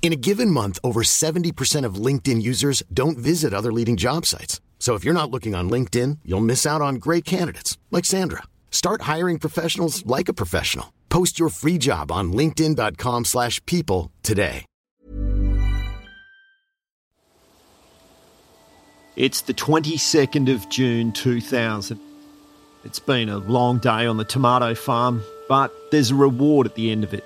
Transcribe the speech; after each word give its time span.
In 0.00 0.12
a 0.12 0.16
given 0.16 0.50
month, 0.50 0.78
over 0.82 1.02
70% 1.02 1.84
of 1.84 1.96
LinkedIn 1.96 2.40
users 2.40 2.82
don't 2.94 3.18
visit 3.18 3.52
other 3.52 3.70
leading 3.70 3.98
job 3.98 4.24
sites. 4.24 4.62
So 4.78 4.94
if 4.94 5.04
you're 5.04 5.12
not 5.12 5.30
looking 5.30 5.54
on 5.54 5.68
LinkedIn, 5.68 6.20
you'll 6.24 6.40
miss 6.40 6.64
out 6.64 6.80
on 6.80 6.94
great 6.94 7.26
candidates 7.26 7.76
like 7.90 8.06
Sandra. 8.06 8.44
Start 8.70 9.02
hiring 9.02 9.38
professionals 9.38 10.06
like 10.06 10.30
a 10.30 10.32
professional. 10.32 10.94
Post 11.10 11.38
your 11.38 11.50
free 11.50 11.76
job 11.76 12.10
on 12.10 12.32
linkedin.com/people 12.32 14.10
today. 14.22 14.64
It's 19.16 19.40
the 19.40 19.52
22nd 19.52 20.48
of 20.48 20.68
June 20.68 21.10
2000. 21.10 21.98
It's 22.84 23.00
been 23.00 23.28
a 23.28 23.38
long 23.38 23.78
day 23.80 24.06
on 24.06 24.16
the 24.16 24.24
tomato 24.24 24.76
farm, 24.76 25.22
but 25.48 25.72
there's 25.90 26.12
a 26.12 26.14
reward 26.14 26.68
at 26.68 26.76
the 26.76 26.92
end 26.92 27.02
of 27.02 27.12
it. 27.12 27.24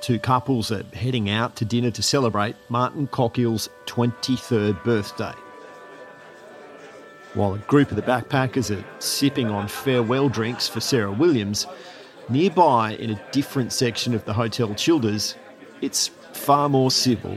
Two 0.00 0.18
couples 0.18 0.72
are 0.72 0.82
heading 0.94 1.28
out 1.28 1.56
to 1.56 1.64
dinner 1.64 1.90
to 1.90 2.02
celebrate 2.02 2.56
Martin 2.70 3.06
Cockill's 3.08 3.68
23rd 3.86 4.82
birthday. 4.82 5.34
While 7.34 7.54
a 7.54 7.58
group 7.58 7.90
of 7.90 7.96
the 7.96 8.02
backpackers 8.02 8.74
are 8.74 8.84
sipping 8.98 9.50
on 9.50 9.68
farewell 9.68 10.30
drinks 10.30 10.66
for 10.66 10.80
Sarah 10.80 11.12
Williams, 11.12 11.66
nearby 12.30 12.94
in 12.94 13.10
a 13.10 13.22
different 13.30 13.72
section 13.72 14.14
of 14.14 14.24
the 14.24 14.32
Hotel 14.32 14.74
Childers, 14.74 15.36
it's 15.82 16.08
far 16.32 16.70
more 16.70 16.90
civil. 16.90 17.36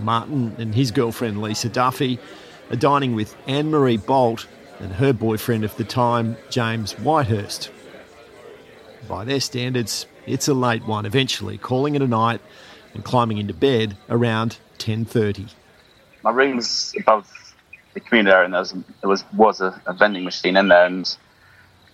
Martin 0.00 0.56
and 0.58 0.74
his 0.74 0.90
girlfriend 0.90 1.40
Lisa 1.40 1.68
Duffy 1.68 2.18
are 2.70 2.76
dining 2.76 3.14
with 3.14 3.36
Anne 3.46 3.70
Marie 3.70 3.96
Bolt 3.96 4.48
and 4.80 4.92
her 4.94 5.12
boyfriend 5.12 5.64
of 5.64 5.76
the 5.76 5.84
time, 5.84 6.36
James 6.50 6.94
Whitehurst. 6.94 7.70
By 9.08 9.24
their 9.24 9.40
standards, 9.40 10.06
it's 10.26 10.48
a 10.48 10.54
late 10.54 10.86
one 10.86 11.06
eventually, 11.06 11.58
calling 11.58 11.94
it 11.94 12.02
a 12.02 12.06
night 12.06 12.40
and 12.94 13.04
climbing 13.04 13.38
into 13.38 13.54
bed 13.54 13.96
around 14.08 14.58
10.30. 14.78 15.50
my 16.22 16.30
room's 16.30 16.94
above 16.98 17.54
the 17.94 18.00
community 18.00 18.32
area, 18.32 18.44
and 18.44 18.54
there 18.54 18.60
was 18.60 18.72
there 18.72 19.08
was 19.08 19.24
was 19.34 19.60
a, 19.60 19.80
a 19.86 19.92
vending 19.92 20.24
machine 20.24 20.56
in 20.56 20.68
there, 20.68 20.86
and 20.86 21.16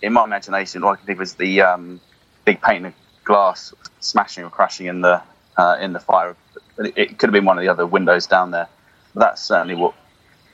in 0.01 0.13
my 0.13 0.23
imagination, 0.23 0.83
all 0.83 0.93
I 0.93 0.95
could 0.95 1.05
think 1.05 1.19
was 1.19 1.35
the 1.35 1.61
um, 1.61 1.99
big 2.45 2.61
pane 2.61 2.85
of 2.85 2.93
glass 3.23 3.73
smashing 3.99 4.43
or 4.43 4.49
crashing 4.49 4.87
in 4.87 5.01
the 5.01 5.21
uh, 5.57 5.77
in 5.79 5.93
the 5.93 5.99
fire. 5.99 6.35
It, 6.77 6.93
it 6.95 7.17
could 7.17 7.27
have 7.27 7.33
been 7.33 7.45
one 7.45 7.57
of 7.57 7.61
the 7.61 7.69
other 7.69 7.85
windows 7.85 8.27
down 8.27 8.51
there. 8.51 8.67
But 9.13 9.19
that's 9.21 9.43
certainly 9.43 9.75
what 9.75 9.93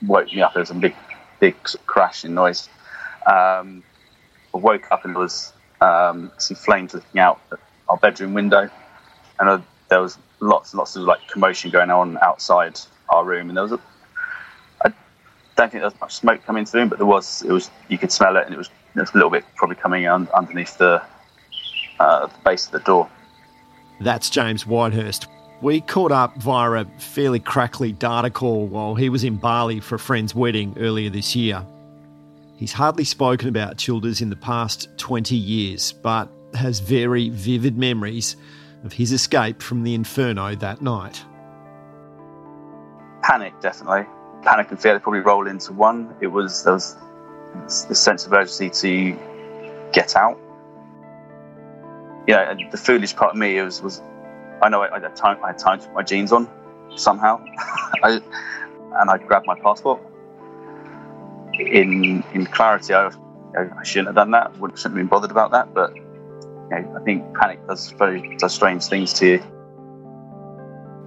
woke 0.04 0.32
me 0.32 0.42
up. 0.42 0.54
There 0.54 0.60
was 0.60 0.70
a 0.70 0.74
big 0.74 0.94
big 1.38 1.56
crashing 1.86 2.34
noise. 2.34 2.68
Um, 3.26 3.82
I 4.54 4.58
woke 4.58 4.90
up 4.90 5.04
and 5.04 5.14
there 5.14 5.22
was 5.22 5.52
um, 5.80 6.32
some 6.38 6.56
flames 6.56 6.94
looking 6.94 7.20
out 7.20 7.40
our 7.88 7.96
bedroom 7.96 8.34
window, 8.34 8.68
and 9.38 9.48
uh, 9.48 9.60
there 9.88 10.00
was 10.00 10.18
lots 10.40 10.72
and 10.72 10.78
lots 10.78 10.96
of 10.96 11.02
like 11.02 11.26
commotion 11.28 11.70
going 11.70 11.90
on 11.90 12.18
outside 12.18 12.78
our 13.08 13.24
room, 13.24 13.48
and 13.48 13.56
there 13.56 13.62
was 13.62 13.72
a 13.72 13.80
I 14.82 14.92
don't 15.56 15.70
think 15.70 15.80
there 15.80 15.90
was 15.90 16.00
much 16.00 16.14
smoke 16.14 16.44
coming 16.44 16.66
through, 16.66 16.86
but 16.86 16.98
there 16.98 17.06
was. 17.06 17.42
It 17.42 17.50
was 17.50 17.70
you 17.88 17.98
could 17.98 18.12
smell 18.12 18.36
it, 18.36 18.44
and 18.44 18.54
it 18.54 18.58
was, 18.58 18.68
was 18.94 19.10
a 19.10 19.14
little 19.14 19.30
bit 19.30 19.44
probably 19.54 19.76
coming 19.76 20.06
un, 20.06 20.28
underneath 20.34 20.76
the, 20.76 21.02
uh, 21.98 22.26
the 22.26 22.38
base 22.44 22.66
of 22.66 22.72
the 22.72 22.80
door. 22.80 23.08
That's 24.00 24.28
James 24.28 24.64
Whitehurst. 24.64 25.28
We 25.62 25.80
caught 25.80 26.12
up 26.12 26.36
via 26.36 26.72
a 26.72 26.84
fairly 26.98 27.40
crackly 27.40 27.92
data 27.92 28.28
call 28.28 28.66
while 28.66 28.94
he 28.94 29.08
was 29.08 29.24
in 29.24 29.36
Bali 29.36 29.80
for 29.80 29.94
a 29.94 29.98
friend's 29.98 30.34
wedding 30.34 30.76
earlier 30.78 31.08
this 31.08 31.34
year. 31.34 31.64
He's 32.56 32.72
hardly 32.72 33.04
spoken 33.04 33.48
about 33.48 33.78
Childers 33.78 34.20
in 34.20 34.28
the 34.28 34.36
past 34.36 34.88
20 34.98 35.34
years, 35.34 35.92
but 35.92 36.28
has 36.54 36.80
very 36.80 37.28
vivid 37.28 37.76
memories 37.76 38.36
of 38.84 38.92
his 38.94 39.12
escape 39.12 39.62
from 39.62 39.82
the 39.82 39.94
inferno 39.94 40.54
that 40.54 40.80
night. 40.80 41.24
Panic, 43.22 43.58
definitely. 43.60 44.06
Panic 44.42 44.70
and 44.70 44.80
fear 44.80 44.98
probably 45.00 45.20
roll 45.20 45.46
into 45.46 45.72
one. 45.72 46.14
It 46.20 46.28
was 46.28 46.62
there 46.62 46.74
was 46.74 46.96
the 47.88 47.94
sense 47.94 48.26
of 48.26 48.32
urgency 48.32 48.70
to 48.70 49.18
get 49.92 50.14
out. 50.14 50.38
You 52.28 52.34
know, 52.34 52.56
the 52.70 52.76
foolish 52.76 53.16
part 53.16 53.32
of 53.32 53.36
me 53.36 53.60
was 53.60 53.82
was 53.82 54.02
I 54.62 54.68
know 54.68 54.82
I, 54.82 54.96
I 54.96 55.00
had 55.00 55.16
time 55.16 55.42
I 55.42 55.48
had 55.48 55.58
time 55.58 55.80
to 55.80 55.86
put 55.86 55.94
my 55.94 56.02
jeans 56.02 56.32
on 56.32 56.48
somehow, 56.94 57.44
I, 58.02 58.20
and 59.00 59.10
I 59.10 59.18
grabbed 59.18 59.46
my 59.46 59.58
passport. 59.58 60.00
In 61.58 62.22
in 62.34 62.46
clarity, 62.46 62.94
I, 62.94 63.10
I 63.56 63.82
shouldn't 63.82 64.08
have 64.08 64.16
done 64.16 64.30
that. 64.32 64.56
Wouldn't 64.58 64.78
shouldn't 64.78 64.96
have 64.96 65.02
been 65.02 65.08
bothered 65.08 65.30
about 65.30 65.50
that. 65.52 65.72
But 65.72 65.94
you 66.70 66.80
know, 66.80 66.96
I 66.96 67.04
think 67.04 67.24
panic 67.36 67.66
does 67.66 67.90
very 67.92 68.36
does 68.36 68.54
strange 68.54 68.84
things 68.84 69.12
to 69.14 69.26
you. 69.26 69.42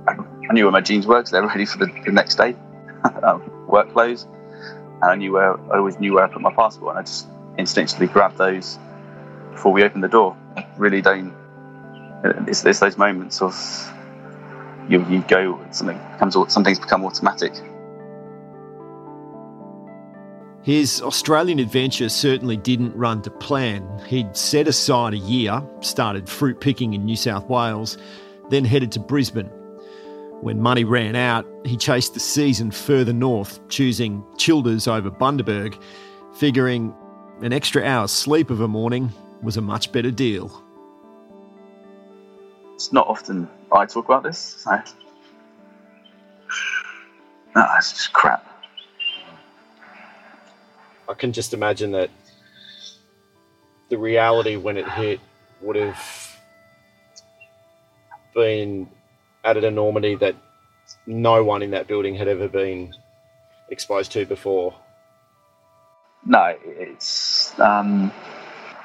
I, 0.07 0.53
knew 0.53 0.65
where 0.65 0.71
my 0.71 0.81
jeans 0.81 1.05
were 1.05 1.17
because 1.17 1.31
they 1.31 1.39
were 1.39 1.47
ready 1.47 1.65
for 1.65 1.77
the, 1.77 1.87
the 2.05 2.11
next 2.11 2.35
day, 2.35 2.55
um, 3.23 3.67
work 3.67 3.91
clothes, 3.91 4.23
and 4.23 5.03
I 5.03 5.15
knew 5.15 5.33
where 5.33 5.59
I 5.71 5.77
always 5.77 5.99
knew 5.99 6.13
where 6.13 6.25
I 6.25 6.27
put 6.27 6.41
my 6.41 6.53
passport, 6.53 6.91
and 6.91 6.99
I 6.99 7.03
just 7.03 7.27
instinctively 7.57 8.07
grabbed 8.07 8.37
those 8.37 8.79
before 9.51 9.71
we 9.71 9.83
opened 9.83 10.03
the 10.03 10.09
door. 10.09 10.35
I 10.55 10.65
really 10.77 11.01
don't. 11.01 11.33
It's, 12.47 12.65
it's 12.65 12.79
those 12.79 12.97
moments 12.97 13.41
of 13.41 13.55
you 14.89 15.05
you 15.07 15.21
go 15.27 15.59
and 15.59 15.75
something 15.75 15.97
becomes 16.13 16.35
au- 16.35 16.47
some 16.47 16.63
become 16.63 17.05
automatic. 17.05 17.53
His 20.61 21.01
Australian 21.01 21.59
adventure 21.59 22.09
certainly 22.09 22.57
didn't 22.57 22.95
run 22.95 23.21
to 23.21 23.31
plan. 23.31 23.87
He'd 24.07 24.35
set 24.35 24.67
aside 24.67 25.13
a 25.13 25.17
year, 25.17 25.63
started 25.79 26.27
fruit 26.27 26.59
picking 26.59 26.93
in 26.93 27.05
New 27.05 27.15
South 27.15 27.47
Wales, 27.47 27.97
then 28.49 28.65
headed 28.65 28.91
to 28.93 28.99
Brisbane. 28.99 29.49
When 30.41 30.61
money 30.61 30.83
ran 30.83 31.15
out, 31.15 31.45
he 31.65 31.77
chased 31.77 32.13
the 32.13 32.19
season 32.19 32.71
further 32.71 33.13
north, 33.13 33.65
choosing 33.69 34.23
Childers 34.37 34.87
over 34.87 35.09
Bundaberg, 35.09 35.81
figuring 36.35 36.93
an 37.41 37.53
extra 37.53 37.83
hour's 37.83 38.11
sleep 38.11 38.49
of 38.49 38.59
a 38.59 38.67
morning 38.67 39.13
was 39.41 39.55
a 39.55 39.61
much 39.61 39.91
better 39.93 40.11
deal. 40.11 40.63
It's 42.75 42.91
not 42.91 43.07
often 43.07 43.49
I 43.71 43.85
talk 43.85 44.05
about 44.05 44.23
this. 44.23 44.37
So. 44.39 44.71
No, 47.55 47.65
it's 47.79 47.91
just 47.93 48.13
crap. 48.13 48.48
I 51.09 51.15
can 51.15 51.33
just 51.33 51.55
imagine 51.55 51.91
that 51.93 52.11
the 53.89 53.97
reality 53.97 54.57
when 54.57 54.77
it 54.77 54.87
hit 54.87 55.19
would 55.59 55.75
have 55.75 56.37
been 58.35 58.87
at 59.43 59.57
an 59.57 59.63
enormity 59.63 60.15
that 60.15 60.35
no 61.07 61.43
one 61.43 61.63
in 61.63 61.71
that 61.71 61.87
building 61.87 62.13
had 62.13 62.27
ever 62.27 62.47
been 62.47 62.93
exposed 63.69 64.11
to 64.11 64.25
before. 64.27 64.75
No, 66.25 66.55
it's 66.63 67.59
um, 67.59 68.11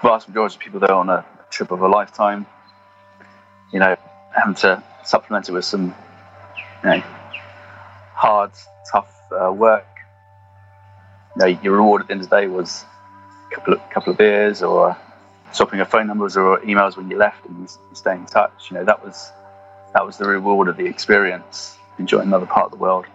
vast 0.02 0.26
majority 0.28 0.56
of 0.56 0.60
people 0.60 0.80
there 0.80 0.92
on 0.92 1.10
a 1.10 1.26
trip 1.50 1.72
of 1.72 1.82
a 1.82 1.88
lifetime. 1.88 2.46
You 3.70 3.80
know, 3.80 3.96
having 4.34 4.54
to 4.56 4.82
supplement 5.04 5.50
it 5.50 5.52
with 5.52 5.66
some, 5.66 5.94
you 6.82 6.90
know, 6.90 7.02
hard, 8.14 8.52
tough 8.90 9.12
uh, 9.30 9.52
work. 9.52 9.84
You 11.36 11.40
know, 11.40 11.46
your 11.62 11.76
reward 11.76 12.02
at 12.02 12.08
the 12.08 12.12
end 12.14 12.22
of 12.22 12.30
the 12.30 12.40
day 12.40 12.46
was 12.46 12.84
a 13.50 13.54
couple 13.54 13.74
of 13.74 13.90
couple 13.90 14.12
of 14.12 14.18
beers 14.18 14.62
or 14.62 14.96
swapping 15.52 15.78
your 15.78 15.86
phone 15.86 16.06
numbers 16.06 16.36
or 16.36 16.58
emails 16.60 16.96
when 16.96 17.10
you 17.10 17.16
left 17.16 17.44
and 17.46 17.56
you, 17.58 17.62
you 17.62 17.94
stay 17.94 18.14
in 18.14 18.26
touch. 18.26 18.70
You 18.70 18.78
know, 18.78 18.84
that 18.84 19.04
was 19.04 19.30
that 19.94 20.04
was 20.04 20.16
the 20.16 20.26
reward 20.26 20.68
of 20.68 20.76
the 20.76 20.86
experience, 20.86 21.76
enjoying 21.98 22.28
another 22.28 22.46
part 22.46 22.66
of 22.66 22.70
the 22.72 22.78
world, 22.78 23.06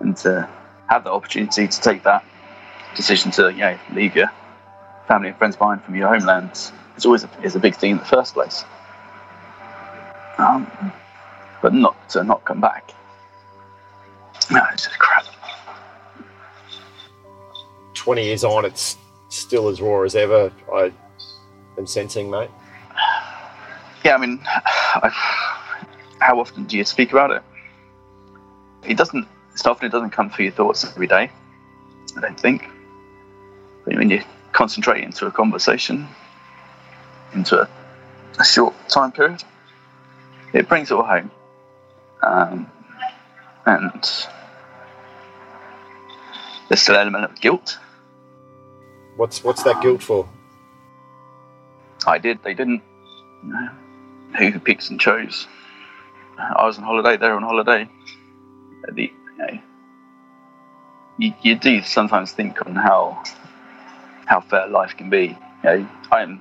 and 0.00 0.16
to 0.18 0.48
have 0.88 1.04
the 1.04 1.10
opportunity 1.10 1.68
to 1.68 1.80
take 1.80 2.02
that 2.04 2.24
decision 2.96 3.30
to 3.30 3.52
you 3.52 3.58
know 3.58 3.78
leave 3.92 4.16
your 4.16 4.30
family 5.06 5.28
and 5.28 5.38
friends 5.38 5.56
behind 5.56 5.82
from 5.82 5.94
your 5.94 6.08
homeland 6.08 6.50
is 6.96 7.06
always 7.06 7.24
a, 7.24 7.30
is 7.42 7.56
a 7.56 7.58
big 7.58 7.74
thing 7.74 7.92
in 7.92 7.98
the 7.98 8.04
first 8.04 8.34
place. 8.34 8.64
Um, 10.38 10.70
but 11.62 11.72
not 11.74 12.08
to 12.10 12.22
not 12.22 12.44
come 12.44 12.60
back. 12.60 12.92
No, 14.50 14.60
it's 14.72 14.84
just 14.84 14.98
crap. 14.98 15.17
20 18.08 18.24
years 18.24 18.42
on, 18.42 18.64
it's 18.64 18.96
still 19.28 19.68
as 19.68 19.82
raw 19.82 20.00
as 20.00 20.16
ever. 20.16 20.50
I 20.72 20.90
am 21.76 21.86
sensing, 21.86 22.30
mate. 22.30 22.48
Yeah, 24.02 24.14
I 24.14 24.16
mean, 24.16 24.40
I, 24.46 25.10
how 26.18 26.40
often 26.40 26.64
do 26.64 26.78
you 26.78 26.86
speak 26.86 27.12
about 27.12 27.32
it? 27.32 27.42
it 28.86 28.96
doesn't, 28.96 29.28
so 29.56 29.72
often 29.72 29.84
it 29.84 29.92
doesn't 29.92 30.08
come 30.08 30.30
through 30.30 30.46
your 30.46 30.54
thoughts 30.54 30.86
every 30.86 31.06
day, 31.06 31.30
I 32.16 32.20
don't 32.22 32.40
think. 32.40 32.66
But 33.84 33.96
when 33.96 34.08
you 34.08 34.22
concentrate 34.52 35.04
into 35.04 35.26
a 35.26 35.30
conversation, 35.30 36.08
into 37.34 37.60
a, 37.60 37.68
a 38.38 38.44
short 38.44 38.74
time 38.88 39.12
period, 39.12 39.44
it 40.54 40.66
brings 40.66 40.90
it 40.90 40.94
all 40.94 41.04
home. 41.04 41.30
Um, 42.22 42.70
and 43.66 44.02
there's 46.68 46.80
still 46.80 46.94
an 46.94 47.02
element 47.02 47.24
of 47.24 47.38
guilt. 47.38 47.78
What's 49.18 49.42
what's 49.42 49.64
that 49.64 49.82
guilt 49.82 50.00
for? 50.00 50.28
I 52.06 52.18
did, 52.18 52.40
they 52.44 52.54
didn't. 52.54 52.82
Who 54.38 54.60
picks 54.60 54.90
and 54.90 55.00
chose? 55.00 55.48
I 56.38 56.64
was 56.64 56.78
on 56.78 56.84
holiday, 56.84 57.16
they 57.16 57.26
were 57.26 57.34
on 57.34 57.42
holiday. 57.42 57.88
The, 58.94 59.02
you, 59.02 59.10
know, 59.38 59.58
you, 61.18 61.34
you 61.42 61.56
do 61.56 61.82
sometimes 61.82 62.30
think 62.30 62.64
on 62.64 62.76
how 62.76 63.20
how 64.26 64.40
fair 64.40 64.68
life 64.68 64.96
can 64.96 65.10
be. 65.10 65.36
You 65.64 65.64
know, 65.64 65.88
I'm 66.12 66.40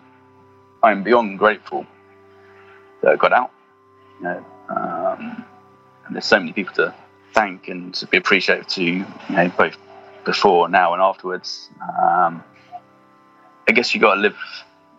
I'm 0.84 1.02
beyond 1.02 1.40
grateful 1.40 1.88
that 3.02 3.14
I 3.14 3.16
got 3.16 3.34
out. 3.34 3.52
You 4.20 4.24
know, 4.26 4.46
um, 4.70 5.46
and 6.06 6.16
there's 6.16 6.26
so 6.26 6.40
many 6.40 6.54
people 6.54 6.76
to 6.76 6.94
thank 7.34 7.70
and 7.70 7.92
to 7.96 8.06
be 8.06 8.18
appreciative 8.18 8.68
to. 8.68 8.84
You 8.84 9.06
know, 9.30 9.52
both 9.58 9.78
before, 10.26 10.70
now, 10.70 10.94
and 10.94 11.02
afterwards. 11.02 11.70
Um, 12.00 12.44
I 13.68 13.74
guess 13.74 13.94
you 13.94 14.02
got 14.02 14.16
to 14.16 14.22
live 14.22 14.38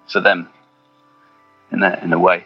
for 0.09 0.21
them 0.21 0.49
in 1.73 1.83
a, 1.83 1.99
in 2.03 2.13
a 2.13 2.19
way. 2.19 2.45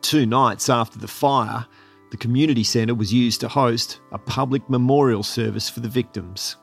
Two 0.00 0.26
nights 0.26 0.68
after 0.68 0.98
the 0.98 1.08
fire, 1.08 1.66
the 2.10 2.16
community 2.16 2.64
centre 2.64 2.94
was 2.94 3.12
used 3.12 3.40
to 3.40 3.48
host 3.48 4.00
a 4.10 4.18
public 4.18 4.68
memorial 4.68 5.22
service 5.22 5.68
for 5.68 5.80
the 5.80 5.88
victims. 5.88 6.56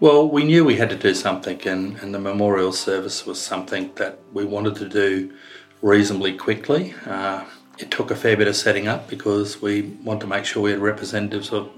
Well, 0.00 0.28
we 0.28 0.42
knew 0.42 0.64
we 0.64 0.76
had 0.76 0.90
to 0.90 0.96
do 0.96 1.14
something, 1.14 1.60
and, 1.68 1.96
and 1.98 2.12
the 2.12 2.18
memorial 2.18 2.72
service 2.72 3.24
was 3.24 3.40
something 3.40 3.92
that 3.94 4.18
we 4.32 4.44
wanted 4.44 4.74
to 4.76 4.88
do 4.88 5.32
reasonably 5.80 6.36
quickly. 6.36 6.94
Uh, 7.06 7.44
it 7.78 7.90
took 7.90 8.10
a 8.10 8.16
fair 8.16 8.36
bit 8.36 8.48
of 8.48 8.56
setting 8.56 8.88
up 8.88 9.08
because 9.08 9.62
we 9.62 9.82
wanted 10.02 10.22
to 10.22 10.26
make 10.26 10.44
sure 10.44 10.62
we 10.62 10.72
had 10.72 10.80
representatives 10.80 11.52
of, 11.52 11.70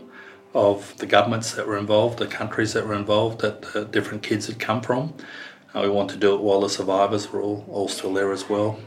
of 0.55 0.97
the 0.99 1.07
governments 1.07 1.53
that 1.53 1.67
were 1.67 1.77
involved, 1.77 2.19
the 2.19 2.27
countries 2.27 2.73
that 2.73 2.87
were 2.87 2.95
involved, 2.95 3.41
that 3.41 3.61
the 3.73 3.85
different 3.85 4.23
kids 4.23 4.47
had 4.47 4.59
come 4.59 4.81
from. 4.81 5.13
Uh, 5.75 5.81
we 5.83 5.89
wanted 5.89 6.15
to 6.15 6.21
do 6.21 6.35
it 6.35 6.41
while 6.41 6.61
the 6.61 6.69
survivors 6.69 7.33
were 7.33 7.43
all, 7.43 7.67
all 7.69 7.89
still 7.89 8.15
there 8.15 8.33
as 8.33 8.49
well. 8.49 8.79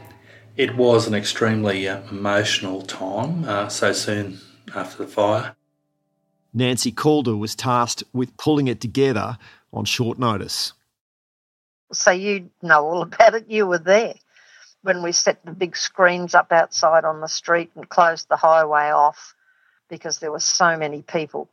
It 0.56 0.74
was 0.76 1.06
an 1.06 1.14
extremely 1.14 1.86
uh, 1.86 2.00
emotional 2.10 2.82
time 2.82 3.44
uh, 3.44 3.68
so 3.68 3.92
soon 3.92 4.40
after 4.74 5.04
the 5.04 5.10
fire. 5.10 5.54
Nancy 6.54 6.90
Calder 6.90 7.36
was 7.36 7.54
tasked 7.54 8.02
with 8.14 8.36
pulling 8.38 8.66
it 8.68 8.80
together 8.80 9.38
on 9.72 9.84
short 9.84 10.18
notice. 10.18 10.72
So 11.92 12.10
you 12.10 12.50
know 12.62 12.84
all 12.84 13.02
about 13.12 13.34
it. 13.34 13.44
You 13.48 13.66
were 13.66 13.78
there 13.78 14.14
when 14.82 15.02
we 15.02 15.12
set 15.12 15.44
the 15.44 15.52
big 15.52 15.76
screens 15.76 16.34
up 16.34 16.50
outside 16.50 17.04
on 17.04 17.20
the 17.20 17.28
street 17.28 17.70
and 17.74 17.86
closed 17.88 18.28
the 18.28 18.36
highway 18.36 18.90
off 18.90 19.34
because 19.90 20.18
there 20.18 20.32
were 20.32 20.40
so 20.40 20.76
many 20.76 21.02
people 21.02 21.48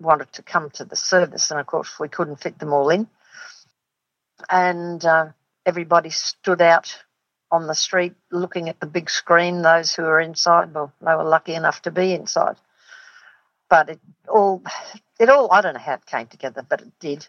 wanted 0.00 0.32
to 0.32 0.42
come 0.42 0.70
to 0.70 0.84
the 0.84 0.96
service, 0.96 1.50
and 1.50 1.60
of 1.60 1.66
course 1.66 1.98
we 1.98 2.08
couldn't 2.08 2.40
fit 2.40 2.58
them 2.58 2.72
all 2.72 2.90
in. 2.90 3.06
And 4.50 5.04
uh, 5.04 5.28
everybody 5.64 6.10
stood 6.10 6.60
out 6.60 6.98
on 7.50 7.66
the 7.66 7.74
street 7.74 8.14
looking 8.30 8.68
at 8.68 8.80
the 8.80 8.86
big 8.86 9.08
screen. 9.08 9.62
Those 9.62 9.94
who 9.94 10.02
were 10.02 10.20
inside, 10.20 10.74
well, 10.74 10.92
they 11.00 11.14
were 11.14 11.24
lucky 11.24 11.54
enough 11.54 11.82
to 11.82 11.90
be 11.90 12.12
inside. 12.12 12.56
But 13.70 13.90
it 13.90 14.00
all, 14.28 14.62
it 15.18 15.28
all, 15.28 15.52
I 15.52 15.60
don't 15.60 15.74
know 15.74 15.80
how 15.80 15.94
it 15.94 16.06
came 16.06 16.26
together, 16.26 16.66
but 16.68 16.80
it 16.80 16.92
did. 16.98 17.26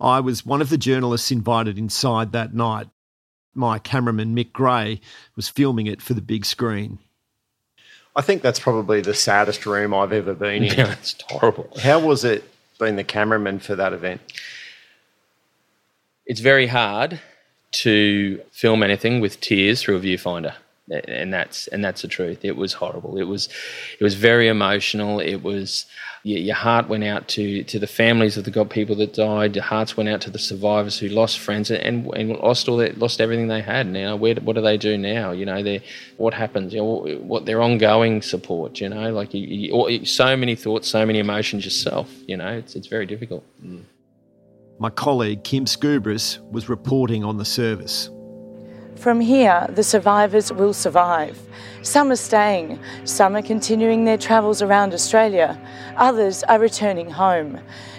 I 0.00 0.20
was 0.20 0.44
one 0.44 0.60
of 0.60 0.68
the 0.68 0.78
journalists 0.78 1.30
invited 1.30 1.78
inside 1.78 2.32
that 2.32 2.54
night. 2.54 2.88
My 3.54 3.78
cameraman, 3.78 4.34
Mick 4.34 4.52
Gray, 4.52 5.00
was 5.36 5.48
filming 5.48 5.86
it 5.86 6.02
for 6.02 6.14
the 6.14 6.22
big 6.22 6.44
screen. 6.44 6.98
I 8.14 8.22
think 8.22 8.42
that's 8.42 8.60
probably 8.60 9.00
the 9.00 9.14
saddest 9.14 9.64
room 9.64 9.94
I've 9.94 10.12
ever 10.12 10.34
been 10.34 10.64
in. 10.64 10.78
Yeah, 10.78 10.92
it's 10.92 11.14
horrible. 11.28 11.68
How 11.80 11.98
was 11.98 12.24
it 12.24 12.44
being 12.78 12.96
the 12.96 13.04
cameraman 13.04 13.60
for 13.60 13.74
that 13.74 13.92
event? 13.92 14.20
It's 16.26 16.40
very 16.40 16.66
hard 16.66 17.20
to 17.72 18.40
film 18.50 18.82
anything 18.82 19.20
with 19.20 19.40
tears 19.40 19.82
through 19.82 19.96
a 19.96 20.00
viewfinder 20.00 20.54
and 20.90 21.32
that's 21.32 21.68
and 21.68 21.84
that's 21.84 22.02
the 22.02 22.08
truth. 22.08 22.44
It 22.44 22.56
was 22.56 22.72
horrible. 22.72 23.16
It 23.16 23.24
was 23.24 23.48
it 23.98 24.02
was 24.02 24.14
very 24.14 24.48
emotional. 24.48 25.20
It 25.20 25.42
was 25.42 25.86
your, 26.24 26.54
heart 26.54 26.88
went 26.88 27.04
out 27.04 27.28
to 27.28 27.62
to 27.64 27.78
the 27.78 27.86
families 27.86 28.36
of 28.36 28.44
the 28.44 28.50
god 28.50 28.68
people 28.68 28.96
that 28.96 29.14
died. 29.14 29.54
Your 29.54 29.64
hearts 29.64 29.96
went 29.96 30.08
out 30.08 30.20
to 30.22 30.30
the 30.30 30.38
survivors 30.38 30.98
who 30.98 31.08
lost 31.08 31.38
friends 31.38 31.70
and 31.70 32.06
and 32.14 32.30
lost 32.30 32.68
all 32.68 32.78
that 32.78 32.98
lost 32.98 33.20
everything 33.20 33.46
they 33.46 33.62
had. 33.62 33.86
Now 33.86 34.16
where 34.16 34.34
what 34.36 34.56
do 34.56 34.62
they 34.62 34.76
do 34.76 34.98
now? 34.98 35.30
You 35.30 35.46
know 35.46 35.62
they 35.62 35.82
what 36.16 36.34
happens? 36.34 36.72
You 36.74 36.80
know 36.80 37.18
what 37.20 37.46
their 37.46 37.62
ongoing 37.62 38.20
support 38.20 38.80
you 38.80 38.88
know? 38.88 39.12
Like 39.12 39.34
you, 39.34 39.86
you, 39.88 40.04
so 40.04 40.36
many 40.36 40.56
thoughts 40.56 40.88
so 40.88 41.06
many 41.06 41.20
emotions 41.20 41.64
yourself 41.64 42.10
you 42.26 42.36
know? 42.36 42.52
It's 42.52 42.74
it's 42.74 42.88
very 42.88 43.06
difficult. 43.06 43.44
Mm. 43.64 43.84
My 44.80 44.90
colleague 44.90 45.44
Kim 45.44 45.64
Skubris 45.64 46.38
was 46.50 46.68
reporting 46.68 47.22
on 47.22 47.36
the 47.36 47.44
service. 47.44 48.10
From 48.96 49.20
here, 49.20 49.66
the 49.68 49.82
survivors 49.82 50.52
will 50.52 50.72
survive. 50.72 51.38
Some 51.82 52.10
are 52.12 52.16
staying, 52.16 52.78
some 53.04 53.34
are 53.34 53.42
continuing 53.42 54.04
their 54.04 54.18
travels 54.18 54.62
around 54.62 54.94
Australia, 54.94 55.60
others 55.96 56.44
are 56.44 56.58
returning 56.58 57.10
home. 57.10 57.58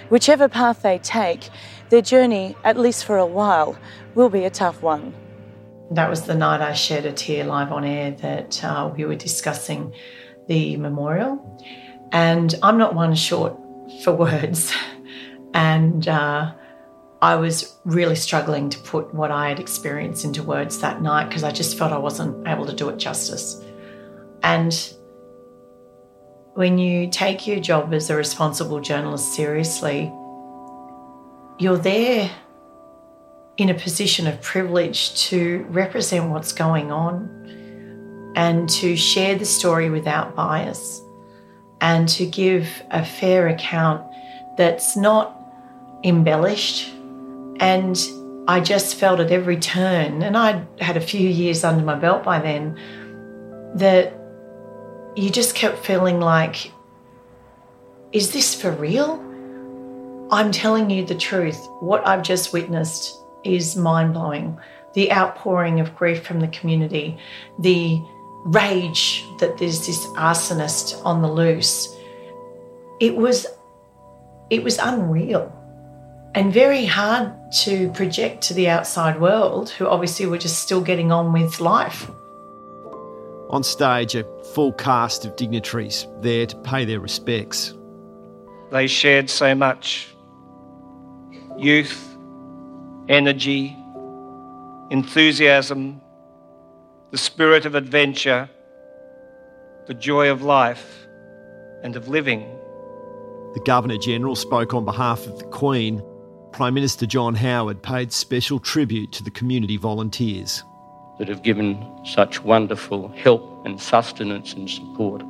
Whichever 0.09 0.47
path 0.47 0.81
they 0.81 0.99
take, 0.99 1.49
their 1.89 2.01
journey, 2.01 2.55
at 2.63 2.77
least 2.77 3.05
for 3.05 3.17
a 3.17 3.25
while, 3.25 3.77
will 4.15 4.29
be 4.29 4.45
a 4.45 4.49
tough 4.49 4.81
one. 4.81 5.13
That 5.91 6.09
was 6.09 6.23
the 6.23 6.35
night 6.35 6.61
I 6.61 6.73
shed 6.73 7.05
a 7.05 7.11
tear 7.11 7.43
live 7.43 7.71
on 7.71 7.83
air 7.83 8.11
that 8.11 8.63
uh, 8.63 8.91
we 8.95 9.05
were 9.05 9.15
discussing 9.15 9.93
the 10.47 10.77
memorial. 10.77 11.59
And 12.11 12.55
I'm 12.63 12.77
not 12.77 12.95
one 12.95 13.15
short 13.15 13.57
for 14.03 14.13
words. 14.25 14.73
And 15.53 16.07
uh, 16.07 16.53
I 17.23 17.35
was 17.35 17.77
really 17.85 18.17
struggling 18.17 18.69
to 18.69 18.77
put 18.79 19.13
what 19.13 19.31
I 19.31 19.47
had 19.47 19.57
experienced 19.57 20.25
into 20.25 20.43
words 20.43 20.79
that 20.79 21.01
night 21.01 21.29
because 21.29 21.45
I 21.45 21.51
just 21.51 21.77
felt 21.77 21.93
I 21.93 21.97
wasn't 21.97 22.45
able 22.45 22.65
to 22.65 22.73
do 22.73 22.89
it 22.89 22.97
justice. 22.97 23.63
And 24.43 24.93
when 26.55 26.77
you 26.77 27.09
take 27.09 27.47
your 27.47 27.61
job 27.61 27.93
as 27.93 28.09
a 28.09 28.17
responsible 28.17 28.81
journalist 28.81 29.33
seriously, 29.33 30.11
you're 31.59 31.77
there 31.77 32.29
in 33.55 33.69
a 33.69 33.73
position 33.73 34.27
of 34.27 34.41
privilege 34.41 35.15
to 35.29 35.65
represent 35.69 36.29
what's 36.29 36.51
going 36.51 36.91
on 36.91 38.33
and 38.35 38.67
to 38.67 38.97
share 38.97 39.35
the 39.35 39.45
story 39.45 39.89
without 39.89 40.35
bias 40.35 41.01
and 41.79 42.09
to 42.09 42.25
give 42.25 42.67
a 42.91 43.05
fair 43.05 43.47
account 43.47 44.05
that's 44.57 44.97
not 44.97 45.39
embellished 46.03 46.89
and 47.63 47.97
I 48.45 48.59
just 48.59 48.95
felt 48.95 49.21
at 49.21 49.31
every 49.31 49.55
turn, 49.55 50.21
and 50.21 50.35
I'd 50.35 50.67
had 50.81 50.97
a 50.97 51.01
few 51.01 51.29
years 51.29 51.63
under 51.63 51.81
my 51.81 51.95
belt 51.95 52.21
by 52.25 52.39
then, 52.39 52.77
that 53.75 54.13
you 55.15 55.29
just 55.29 55.55
kept 55.55 55.85
feeling 55.85 56.19
like, 56.19 56.71
is 58.11 58.33
this 58.33 58.53
for 58.53 58.71
real? 58.71 59.13
I'm 60.29 60.51
telling 60.51 60.89
you 60.89 61.05
the 61.05 61.15
truth. 61.15 61.57
What 61.79 62.05
I've 62.05 62.21
just 62.21 62.51
witnessed 62.51 63.17
is 63.45 63.77
mind 63.77 64.13
blowing. 64.13 64.59
The 64.93 65.11
outpouring 65.13 65.79
of 65.79 65.95
grief 65.95 66.25
from 66.25 66.41
the 66.41 66.49
community, 66.49 67.17
the 67.59 68.01
rage 68.43 69.23
that 69.39 69.57
there's 69.57 69.87
this 69.87 70.05
arsonist 70.17 71.03
on 71.05 71.21
the 71.21 71.31
loose. 71.31 71.95
It 72.99 73.15
was 73.15 73.47
it 74.49 74.63
was 74.63 74.77
unreal 74.79 75.51
and 76.35 76.51
very 76.51 76.85
hard 76.85 77.31
to 77.63 77.91
project 77.91 78.41
to 78.43 78.53
the 78.53 78.67
outside 78.67 79.21
world, 79.21 79.69
who 79.69 79.87
obviously 79.87 80.25
were 80.25 80.37
just 80.37 80.59
still 80.59 80.81
getting 80.81 81.11
on 81.11 81.31
with 81.31 81.59
life. 81.59 82.09
On 83.49 83.61
stage, 83.63 84.15
a 84.15 84.23
full 84.55 84.73
cast 84.73 85.25
of 85.25 85.35
dignitaries 85.35 86.07
there 86.21 86.47
to 86.47 86.55
pay 86.57 86.85
their 86.85 86.99
respects. 86.99 87.73
They 88.71 88.87
shared 88.87 89.29
so 89.29 89.53
much 89.53 90.15
youth, 91.55 92.17
energy, 93.09 93.77
enthusiasm, 94.89 96.01
the 97.11 97.17
spirit 97.17 97.67
of 97.67 97.75
adventure, 97.75 98.49
the 99.85 99.93
joy 99.93 100.31
of 100.31 100.41
life 100.41 101.05
and 101.83 101.95
of 101.95 102.07
living. 102.07 102.41
The 103.53 103.61
Governor 103.65 103.97
General 103.99 104.35
spoke 104.35 104.73
on 104.73 104.83
behalf 104.83 105.27
of 105.27 105.37
the 105.37 105.45
Queen 105.45 106.01
Prime 106.53 106.75
Minister 106.75 107.07
John 107.07 107.33
Howard 107.33 107.81
paid 107.81 108.13
special 108.13 108.59
tribute 108.59 109.11
to 109.13 109.23
the 109.23 109.31
community 109.31 109.75
volunteers 109.75 110.63
that 111.17 111.27
have 111.27 111.41
given 111.41 111.83
such 112.05 112.43
wonderful 112.43 113.07
help 113.07 113.65
and 113.65 113.81
sustenance 113.81 114.53
and 114.53 114.69
support 114.69 115.23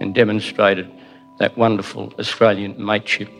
and 0.00 0.14
demonstrated 0.14 0.90
that 1.38 1.58
wonderful 1.58 2.10
Australian 2.18 2.74
mateship 2.82 3.30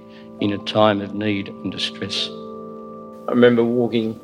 in 0.43 0.53
a 0.53 0.59
time 0.59 1.01
of 1.01 1.15
need 1.15 1.49
and 1.49 1.73
distress. 1.73 2.29
I 2.29 3.31
remember 3.31 3.65
walking 3.65 4.21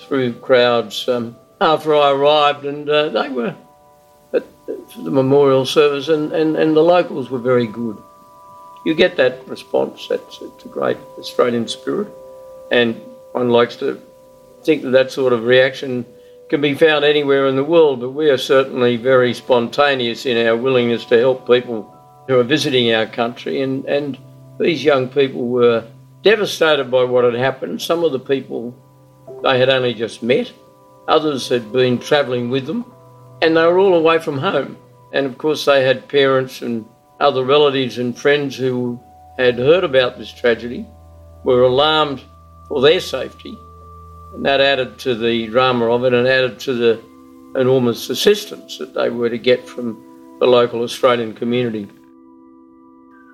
through 0.00 0.34
crowds 0.34 1.08
um, 1.08 1.36
after 1.62 1.94
I 1.96 2.10
arrived, 2.10 2.66
and 2.66 2.86
uh, 2.86 3.08
they 3.08 3.30
were 3.30 3.56
at 4.34 4.44
the 4.66 5.10
memorial 5.10 5.64
service, 5.64 6.08
and, 6.08 6.32
and, 6.32 6.54
and 6.54 6.76
the 6.76 6.82
locals 6.82 7.30
were 7.30 7.38
very 7.38 7.66
good. 7.66 7.96
You 8.84 8.94
get 8.94 9.16
that 9.16 9.48
response. 9.48 10.06
That's 10.08 10.38
it's 10.42 10.64
a 10.66 10.68
great 10.68 10.98
Australian 11.18 11.66
spirit, 11.66 12.08
and 12.70 13.00
one 13.32 13.50
likes 13.50 13.76
to 13.76 14.00
think 14.62 14.82
that 14.82 14.90
that 14.90 15.12
sort 15.12 15.32
of 15.32 15.44
reaction 15.44 16.04
can 16.48 16.60
be 16.60 16.74
found 16.74 17.04
anywhere 17.04 17.46
in 17.46 17.56
the 17.56 17.64
world. 17.64 18.00
But 18.00 18.10
we 18.10 18.30
are 18.30 18.38
certainly 18.38 18.96
very 18.96 19.34
spontaneous 19.34 20.26
in 20.26 20.46
our 20.46 20.56
willingness 20.56 21.04
to 21.06 21.18
help 21.18 21.46
people 21.46 21.92
who 22.28 22.38
are 22.38 22.44
visiting 22.44 22.92
our 22.92 23.06
country, 23.06 23.60
and, 23.60 23.84
and 23.84 24.18
these 24.58 24.84
young 24.84 25.08
people 25.08 25.46
were 25.46 25.86
devastated 26.22 26.90
by 26.90 27.04
what 27.04 27.24
had 27.24 27.34
happened. 27.34 27.80
Some 27.80 28.02
of 28.02 28.12
the 28.12 28.18
people 28.18 28.74
they 29.42 29.58
had 29.58 29.68
only 29.68 29.94
just 29.94 30.22
met, 30.22 30.52
others 31.06 31.48
had 31.48 31.72
been 31.72 31.98
travelling 31.98 32.50
with 32.50 32.66
them, 32.66 32.84
and 33.42 33.56
they 33.56 33.64
were 33.64 33.78
all 33.78 33.94
away 33.94 34.18
from 34.18 34.38
home. 34.38 34.76
And 35.12 35.26
of 35.26 35.38
course, 35.38 35.64
they 35.64 35.84
had 35.84 36.08
parents 36.08 36.62
and 36.62 36.84
other 37.20 37.44
relatives 37.44 37.98
and 37.98 38.18
friends 38.18 38.56
who 38.56 39.00
had 39.38 39.56
heard 39.56 39.84
about 39.84 40.18
this 40.18 40.32
tragedy, 40.32 40.86
were 41.44 41.62
alarmed 41.62 42.22
for 42.68 42.80
their 42.80 43.00
safety, 43.00 43.58
and 44.34 44.44
that 44.44 44.60
added 44.60 44.98
to 44.98 45.14
the 45.14 45.46
drama 45.48 45.86
of 45.86 46.04
it 46.04 46.12
and 46.12 46.26
added 46.26 46.58
to 46.60 46.74
the 46.74 47.02
enormous 47.56 48.10
assistance 48.10 48.78
that 48.78 48.94
they 48.94 49.08
were 49.08 49.30
to 49.30 49.38
get 49.38 49.66
from 49.66 50.02
the 50.40 50.46
local 50.46 50.82
Australian 50.82 51.34
community. 51.34 51.88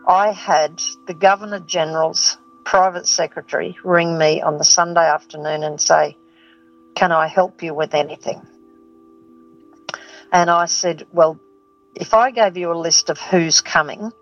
I 0.07 0.33
had 0.33 0.83
the 1.07 1.15
Governor 1.15 1.61
General's 1.61 2.37
private 2.65 3.07
secretary 3.07 3.77
ring 3.85 4.19
me 4.19 4.41
on 4.41 4.59
the 4.59 4.65
Sunday 4.65 5.09
afternoon 5.09 5.63
and 5.63 5.81
say, 5.81 6.17
Can 6.95 7.13
I 7.13 7.27
help 7.27 7.63
you 7.63 7.75
with 7.75 7.95
anything? 7.95 8.47
And 10.33 10.51
I 10.51 10.67
said, 10.67 11.07
Well, 11.13 11.39
if 11.95 12.15
I 12.15 12.31
gave 12.31 12.57
you 12.57 12.73
a 12.73 12.79
list 12.79 13.11
of 13.11 13.19
who's 13.19 13.61
coming, 13.61 14.13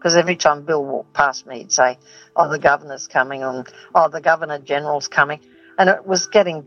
because 0.00 0.16
every 0.16 0.36
time 0.36 0.64
Bill 0.64 0.82
walked 0.82 1.12
past 1.12 1.46
me, 1.46 1.58
he'd 1.58 1.72
say, 1.72 1.98
Oh, 2.34 2.48
the 2.48 2.58
governor's 2.58 3.06
coming, 3.06 3.42
and 3.42 3.68
Oh, 3.94 4.08
the 4.08 4.22
Governor 4.22 4.58
General's 4.58 5.08
coming. 5.08 5.40
And 5.76 5.90
it 5.90 6.06
was 6.06 6.26
getting 6.28 6.64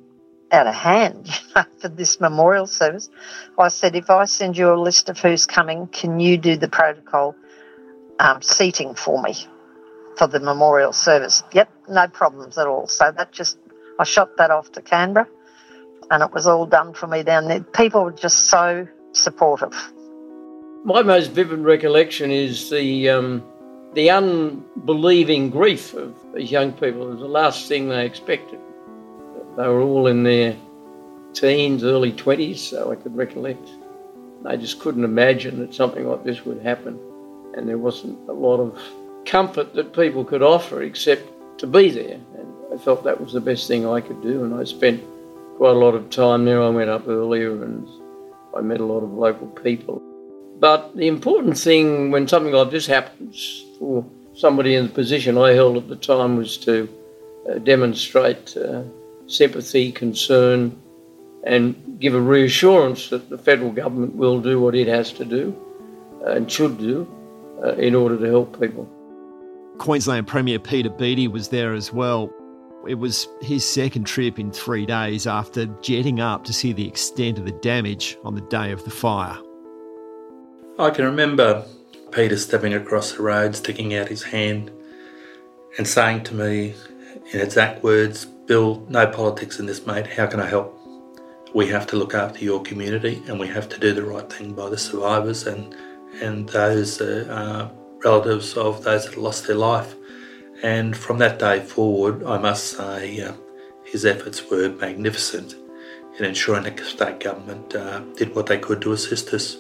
out 0.52 0.68
of 0.68 0.76
hand 0.76 1.28
you 1.48 1.54
know, 1.56 1.64
for 1.80 1.88
this 1.88 2.20
memorial 2.20 2.68
service. 2.68 3.10
I 3.58 3.70
said, 3.70 3.96
If 3.96 4.12
I 4.12 4.26
send 4.26 4.56
you 4.56 4.72
a 4.72 4.78
list 4.80 5.10
of 5.10 5.18
who's 5.18 5.48
coming, 5.48 5.88
can 5.88 6.20
you 6.20 6.38
do 6.38 6.58
the 6.58 6.68
protocol 6.68 7.36
um, 8.20 8.44
seating 8.44 8.94
for 8.94 9.20
me 9.22 9.34
for 10.18 10.28
the 10.28 10.40
memorial 10.40 10.94
service. 10.94 11.42
Yep, 11.54 11.70
no 11.90 12.08
problems 12.08 12.60
at 12.60 12.68
all. 12.68 12.88
So 12.88 13.12
that 13.12 13.32
just, 13.32 13.58
I 14.00 14.04
shot 14.04 14.38
that 14.38 14.52
off 14.52 14.72
to 14.74 14.82
Canberra 14.82 15.28
and 16.12 16.22
it 16.22 16.32
was 16.32 16.48
all 16.48 16.66
done 16.66 16.94
for 16.94 17.08
me 17.08 17.24
down 17.24 17.48
there. 17.48 17.62
People 17.62 18.04
were 18.04 18.12
just 18.12 18.46
so 18.50 18.88
supportive. 19.14 19.74
My 20.86 21.02
most 21.02 21.32
vivid 21.32 21.60
recollection 21.60 22.30
is 22.30 22.70
the 22.70 23.10
um, 23.10 23.44
the 23.94 24.10
unbelieving 24.10 25.50
grief 25.50 25.94
of 25.94 26.14
these 26.34 26.52
young 26.52 26.74
people. 26.74 27.08
It 27.08 27.12
was 27.12 27.20
the 27.20 27.28
last 27.28 27.68
thing 27.68 27.88
they 27.88 28.06
expected. 28.06 28.60
They 29.56 29.68
were 29.68 29.82
all 29.82 30.08
in 30.08 30.24
their 30.24 30.58
teens, 31.34 31.84
early 31.84 32.12
20s, 32.12 32.58
so 32.58 32.92
I 32.92 32.96
could 32.96 33.16
recollect. 33.16 33.70
They 34.44 34.58
just 34.58 34.80
couldn't 34.80 35.06
imagine 35.06 35.60
that 35.60 35.74
something 35.74 36.06
like 36.06 36.24
this 36.24 36.44
would 36.44 36.62
happen 36.62 37.00
and 37.56 37.68
there 37.68 37.78
wasn't 37.78 38.18
a 38.30 38.34
lot 38.34 38.60
of 38.60 38.78
comfort 39.26 39.74
that 39.74 39.94
people 39.94 40.26
could 40.26 40.42
offer 40.42 40.82
except 40.82 41.30
to 41.60 41.68
be 41.68 41.92
there. 41.92 42.20
And 42.38 42.54
I 42.74 42.78
felt 42.78 43.04
that 43.04 43.22
was 43.22 43.34
the 43.34 43.42
best 43.42 43.68
thing 43.68 43.88
I 43.88 44.02
could 44.02 44.22
do, 44.22 44.44
and 44.44 44.54
I 44.54 44.64
spent 44.64 45.04
quite 45.58 45.76
a 45.76 45.80
lot 45.80 45.96
of 45.96 46.10
time 46.10 46.46
there. 46.46 46.62
I 46.62 46.70
went 46.70 46.90
up 46.90 47.08
earlier 47.08 47.64
and 47.64 47.88
I 48.58 48.62
met 48.62 48.80
a 48.80 48.86
lot 48.86 49.04
of 49.04 49.14
local 49.14 49.48
people. 49.48 50.02
But 50.64 50.96
the 50.96 51.10
important 51.10 51.58
thing 51.58 52.10
when 52.10 52.26
something 52.26 52.54
like 52.54 52.72
this 52.72 52.88
happens 52.88 53.66
for 53.78 54.06
somebody 54.34 54.76
in 54.76 54.88
the 54.88 54.94
position 54.94 55.38
I 55.38 55.52
held 55.52 55.76
at 55.76 55.90
the 55.90 55.98
time 55.98 56.38
was 56.38 56.56
to 56.60 56.88
uh, 57.50 57.56
demonstrate 57.56 58.56
uh, 58.56 58.84
sympathy, 59.28 59.92
concern, 59.92 60.82
and 61.44 62.00
give 62.00 62.16
a 62.16 62.22
reassurance 62.22 63.10
that 63.10 63.30
the 63.30 63.38
federal 63.38 63.74
government 63.74 64.16
will 64.16 64.40
do 64.40 64.62
what 64.62 64.74
it 64.74 64.88
has 64.88 65.12
to 65.12 65.26
do 65.26 65.54
uh, 66.26 66.32
and 66.32 66.50
should 66.50 66.78
do 66.78 67.14
uh, 67.62 67.74
in 67.74 67.94
order 67.94 68.18
to 68.18 68.26
help 68.26 68.58
people. 68.58 68.90
Queensland 69.80 70.28
Premier 70.28 70.60
Peter 70.60 70.90
Beattie 70.90 71.28
was 71.28 71.50
there 71.50 71.74
as 71.74 71.92
well. 71.92 72.32
It 72.88 73.00
was 73.00 73.28
his 73.42 73.68
second 73.68 74.06
trip 74.06 74.40
in 74.40 74.50
three 74.50 74.86
days 74.86 75.28
after 75.28 75.66
jetting 75.82 76.22
up 76.22 76.46
to 76.46 76.54
see 76.54 76.72
the 76.72 76.88
extent 76.88 77.38
of 77.38 77.44
the 77.44 77.52
damage 77.52 78.18
on 78.24 78.36
the 78.36 78.48
day 78.48 78.72
of 78.72 78.86
the 78.86 78.92
fire. 78.92 79.38
I 80.80 80.90
can 80.90 81.06
remember 81.06 81.64
Peter 82.12 82.36
stepping 82.36 82.74
across 82.74 83.12
the 83.12 83.22
road, 83.22 83.56
sticking 83.56 83.94
out 83.94 84.08
his 84.08 84.24
hand, 84.24 84.72
and 85.78 85.88
saying 85.88 86.24
to 86.24 86.34
me 86.34 86.74
in 87.32 87.40
exact 87.40 87.84
words, 87.84 88.26
Bill, 88.26 88.84
no 88.90 89.06
politics 89.06 89.60
in 89.60 89.68
this, 89.68 89.86
mate. 89.86 90.08
How 90.08 90.26
can 90.26 90.40
I 90.40 90.48
help? 90.48 90.76
We 91.54 91.68
have 91.68 91.86
to 91.88 91.96
look 91.96 92.16
after 92.16 92.44
your 92.44 92.64
community 92.64 93.22
and 93.28 93.40
we 93.40 93.48
have 93.50 93.70
to 93.70 93.80
do 93.80 93.94
the 93.94 94.04
right 94.04 94.28
thing 94.34 94.54
by 94.54 94.70
the 94.70 94.78
survivors 94.78 95.46
and 95.46 95.76
and 96.22 96.50
those 96.50 97.00
uh, 97.02 97.70
relatives 98.04 98.56
of 98.56 98.84
those 98.84 99.06
that 99.06 99.18
lost 99.18 99.46
their 99.46 99.56
life. 99.56 99.94
And 100.64 100.98
from 100.98 101.20
that 101.20 101.38
day 101.38 101.60
forward, 101.60 102.24
I 102.24 102.40
must 102.40 102.78
say 102.78 103.22
uh, 103.22 103.34
his 103.84 104.06
efforts 104.06 104.50
were 104.50 104.70
magnificent 104.70 105.56
in 106.18 106.26
ensuring 106.26 106.64
that 106.64 106.78
the 106.78 106.86
state 106.86 107.20
government 107.20 107.76
uh, 107.76 108.00
did 108.16 108.36
what 108.36 108.48
they 108.48 108.58
could 108.58 108.82
to 108.82 108.94
assist 108.94 109.34
us, 109.34 109.58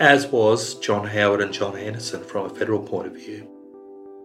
as 0.00 0.26
was 0.26 0.74
John 0.80 1.06
Howard 1.06 1.40
and 1.40 1.52
John 1.52 1.76
Anderson 1.76 2.22
from 2.24 2.46
a 2.46 2.48
federal 2.48 2.80
point 2.80 3.06
of 3.06 3.14
view. 3.14 3.48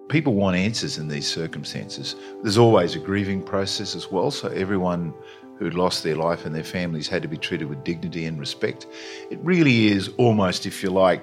People 0.10 0.34
want 0.34 0.58
answers 0.58 0.98
in 0.98 1.08
these 1.08 1.28
circumstances. 1.28 2.16
There's 2.42 2.58
always 2.58 2.96
a 2.96 3.00
grieving 3.00 3.44
process 3.44 3.96
as 3.96 4.12
well, 4.12 4.32
so 4.32 4.48
everyone 4.50 5.14
who'd 5.58 5.76
lost 5.76 6.04
their 6.04 6.16
life 6.16 6.46
and 6.46 6.56
their 6.56 6.64
families 6.64 7.08
had 7.08 7.22
to 7.22 7.28
be 7.28 7.38
treated 7.38 7.70
with 7.70 7.84
dignity 7.84 8.26
and 8.26 8.40
respect. 8.40 8.88
It 9.30 9.38
really 9.44 9.88
is 9.88 10.10
almost, 10.18 10.66
if 10.66 10.82
you 10.82 10.90
like, 10.90 11.22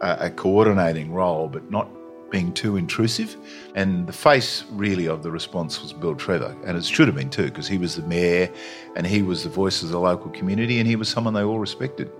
a, 0.00 0.26
a 0.26 0.30
coordinating 0.30 1.10
role, 1.10 1.48
but 1.48 1.68
not 1.70 1.90
being 2.30 2.52
too 2.52 2.76
intrusive. 2.76 3.36
And 3.74 4.06
the 4.06 4.12
face 4.12 4.64
really 4.70 5.08
of 5.08 5.24
the 5.24 5.30
response 5.32 5.82
was 5.82 5.92
Bill 5.92 6.14
Trevor, 6.14 6.54
and 6.64 6.76
it 6.76 6.84
should 6.84 7.08
have 7.08 7.16
been 7.16 7.30
too, 7.30 7.44
because 7.44 7.66
he 7.66 7.78
was 7.78 7.96
the 7.96 8.02
mayor 8.02 8.48
and 8.94 9.06
he 9.06 9.22
was 9.22 9.42
the 9.42 9.50
voice 9.50 9.82
of 9.82 9.88
the 9.88 9.98
local 9.98 10.30
community 10.30 10.78
and 10.78 10.86
he 10.86 10.94
was 10.94 11.08
someone 11.08 11.34
they 11.34 11.42
all 11.42 11.58
respected. 11.58 12.12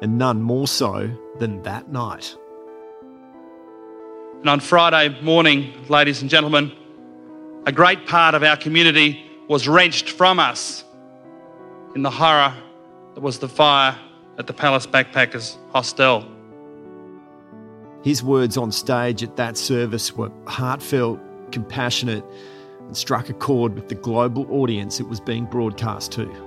And 0.00 0.18
none 0.18 0.42
more 0.42 0.68
so 0.68 1.10
than 1.38 1.62
that 1.62 1.90
night. 1.90 2.36
And 4.40 4.50
on 4.50 4.60
Friday 4.60 5.20
morning, 5.22 5.72
ladies 5.88 6.20
and 6.20 6.30
gentlemen, 6.30 6.70
a 7.66 7.72
great 7.72 8.06
part 8.06 8.34
of 8.34 8.42
our 8.42 8.56
community 8.56 9.24
was 9.48 9.66
wrenched 9.66 10.10
from 10.10 10.38
us 10.38 10.84
in 11.94 12.02
the 12.02 12.10
horror 12.10 12.54
that 13.14 13.20
was 13.20 13.38
the 13.38 13.48
fire 13.48 13.98
at 14.38 14.46
the 14.46 14.52
Palace 14.52 14.86
Backpackers 14.86 15.56
Hostel. 15.72 16.24
His 18.04 18.22
words 18.22 18.56
on 18.56 18.70
stage 18.70 19.22
at 19.22 19.36
that 19.36 19.56
service 19.56 20.12
were 20.12 20.30
heartfelt, 20.46 21.18
compassionate, 21.50 22.24
and 22.86 22.96
struck 22.96 23.30
a 23.30 23.34
chord 23.34 23.74
with 23.74 23.88
the 23.88 23.94
global 23.96 24.46
audience 24.50 25.00
it 25.00 25.08
was 25.08 25.18
being 25.18 25.46
broadcast 25.46 26.12
to. 26.12 26.45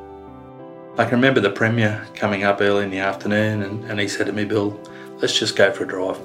I 0.99 1.05
can 1.05 1.13
remember 1.13 1.39
the 1.39 1.49
Premier 1.49 2.05
coming 2.13 2.43
up 2.43 2.59
early 2.59 2.83
in 2.83 2.89
the 2.89 2.99
afternoon 2.99 3.63
and, 3.63 3.85
and 3.85 4.01
he 4.01 4.09
said 4.09 4.25
to 4.25 4.33
me, 4.33 4.43
Bill, 4.43 4.77
let's 5.21 5.39
just 5.39 5.55
go 5.55 5.71
for 5.71 5.85
a 5.85 5.87
drive. 5.87 6.19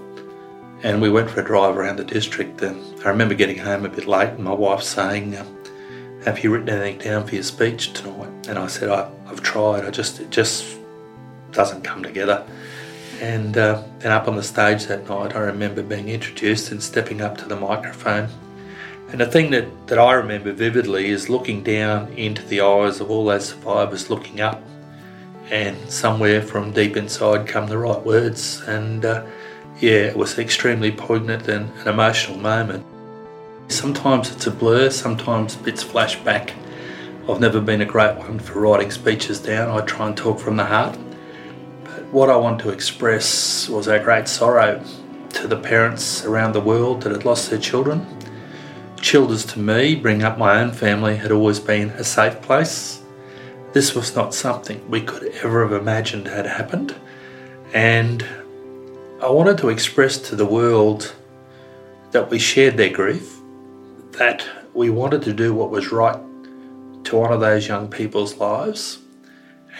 And 0.82 1.00
we 1.00 1.10
went 1.10 1.30
for 1.30 1.42
a 1.42 1.44
drive 1.44 1.76
around 1.76 1.94
the 1.94 2.04
district. 2.04 2.60
And 2.60 2.82
I 3.06 3.10
remember 3.10 3.34
getting 3.34 3.56
home 3.56 3.86
a 3.86 3.88
bit 3.88 4.08
late 4.08 4.30
and 4.30 4.42
my 4.42 4.52
wife 4.52 4.82
saying, 4.82 5.36
uh, 5.36 5.46
Have 6.24 6.42
you 6.42 6.50
written 6.50 6.70
anything 6.70 6.98
down 6.98 7.24
for 7.24 7.36
your 7.36 7.44
speech 7.44 7.92
tonight? 7.92 8.48
And 8.48 8.58
I 8.58 8.66
said, 8.66 8.88
I, 8.88 9.08
have 9.26 9.42
tried, 9.42 9.84
I 9.84 9.90
just, 9.90 10.18
it 10.18 10.30
just 10.30 10.76
doesn't 11.52 11.84
come 11.84 12.02
together. 12.02 12.44
And 13.20 13.56
uh, 13.56 13.80
up 14.02 14.26
on 14.26 14.34
the 14.34 14.42
stage 14.42 14.86
that 14.86 15.08
night, 15.08 15.36
I 15.36 15.38
remember 15.38 15.84
being 15.84 16.08
introduced 16.08 16.72
and 16.72 16.82
stepping 16.82 17.20
up 17.20 17.38
to 17.38 17.44
the 17.44 17.54
microphone. 17.54 18.28
And 19.14 19.20
the 19.20 19.26
thing 19.26 19.52
that, 19.52 19.86
that 19.86 19.96
I 20.00 20.14
remember 20.14 20.50
vividly 20.50 21.06
is 21.10 21.28
looking 21.28 21.62
down 21.62 22.12
into 22.14 22.42
the 22.46 22.62
eyes 22.62 22.98
of 22.98 23.12
all 23.12 23.26
those 23.26 23.50
survivors 23.50 24.10
looking 24.10 24.40
up. 24.40 24.60
And 25.52 25.88
somewhere 25.88 26.42
from 26.42 26.72
deep 26.72 26.96
inside 26.96 27.46
come 27.46 27.68
the 27.68 27.78
right 27.78 28.04
words. 28.04 28.60
And 28.62 29.04
uh, 29.04 29.24
yeah, 29.78 30.06
it 30.08 30.16
was 30.16 30.36
extremely 30.40 30.90
poignant 30.90 31.46
and 31.46 31.70
an 31.82 31.86
emotional 31.86 32.38
moment. 32.38 32.84
Sometimes 33.68 34.32
it's 34.32 34.48
a 34.48 34.50
blur, 34.50 34.90
sometimes 34.90 35.54
bits 35.54 35.84
flash 35.84 36.18
back. 36.24 36.52
I've 37.28 37.38
never 37.38 37.60
been 37.60 37.82
a 37.82 37.86
great 37.86 38.16
one 38.16 38.40
for 38.40 38.58
writing 38.58 38.90
speeches 38.90 39.38
down. 39.38 39.70
I 39.70 39.84
try 39.84 40.08
and 40.08 40.16
talk 40.16 40.40
from 40.40 40.56
the 40.56 40.64
heart 40.64 40.98
But 41.84 42.02
what 42.06 42.30
I 42.30 42.36
want 42.36 42.58
to 42.62 42.70
express 42.70 43.68
was 43.68 43.86
our 43.86 44.00
great 44.00 44.26
sorrow 44.26 44.82
to 45.34 45.46
the 45.46 45.56
parents 45.56 46.24
around 46.24 46.52
the 46.52 46.60
world 46.60 47.02
that 47.02 47.12
had 47.12 47.24
lost 47.24 47.50
their 47.50 47.60
children. 47.60 48.04
Childers 49.04 49.44
to 49.52 49.58
me, 49.58 49.94
bring 49.96 50.22
up 50.22 50.38
my 50.38 50.62
own 50.62 50.72
family, 50.72 51.16
had 51.16 51.30
always 51.30 51.60
been 51.60 51.90
a 51.90 52.02
safe 52.02 52.40
place. 52.40 53.02
This 53.74 53.94
was 53.94 54.16
not 54.16 54.32
something 54.32 54.88
we 54.88 55.02
could 55.02 55.24
ever 55.42 55.62
have 55.62 55.78
imagined 55.78 56.26
had 56.26 56.46
happened. 56.46 56.94
And 57.74 58.24
I 59.20 59.28
wanted 59.28 59.58
to 59.58 59.68
express 59.68 60.16
to 60.30 60.36
the 60.36 60.46
world 60.46 61.14
that 62.12 62.30
we 62.30 62.38
shared 62.38 62.78
their 62.78 62.88
grief, 62.88 63.40
that 64.12 64.48
we 64.72 64.88
wanted 64.88 65.20
to 65.24 65.34
do 65.34 65.52
what 65.52 65.68
was 65.68 65.92
right 65.92 66.18
to 67.04 67.22
honour 67.22 67.36
those 67.36 67.68
young 67.68 67.88
people's 67.88 68.38
lives, 68.38 69.00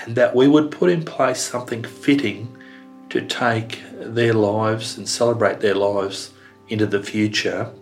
and 0.03 0.17
that 0.17 0.37
we 0.37 0.49
would 0.49 0.71
put 0.71 0.91
in 0.91 1.03
place 1.03 1.41
something 1.41 1.83
fitting 1.83 2.55
to 3.09 3.23
take 3.23 3.83
their 3.95 4.35
lives 4.35 4.99
and 4.99 5.09
celebrate 5.09 5.61
their 5.61 5.75
lives 5.75 6.35
into 6.69 6.85
the 6.85 7.03
future, 7.03 7.73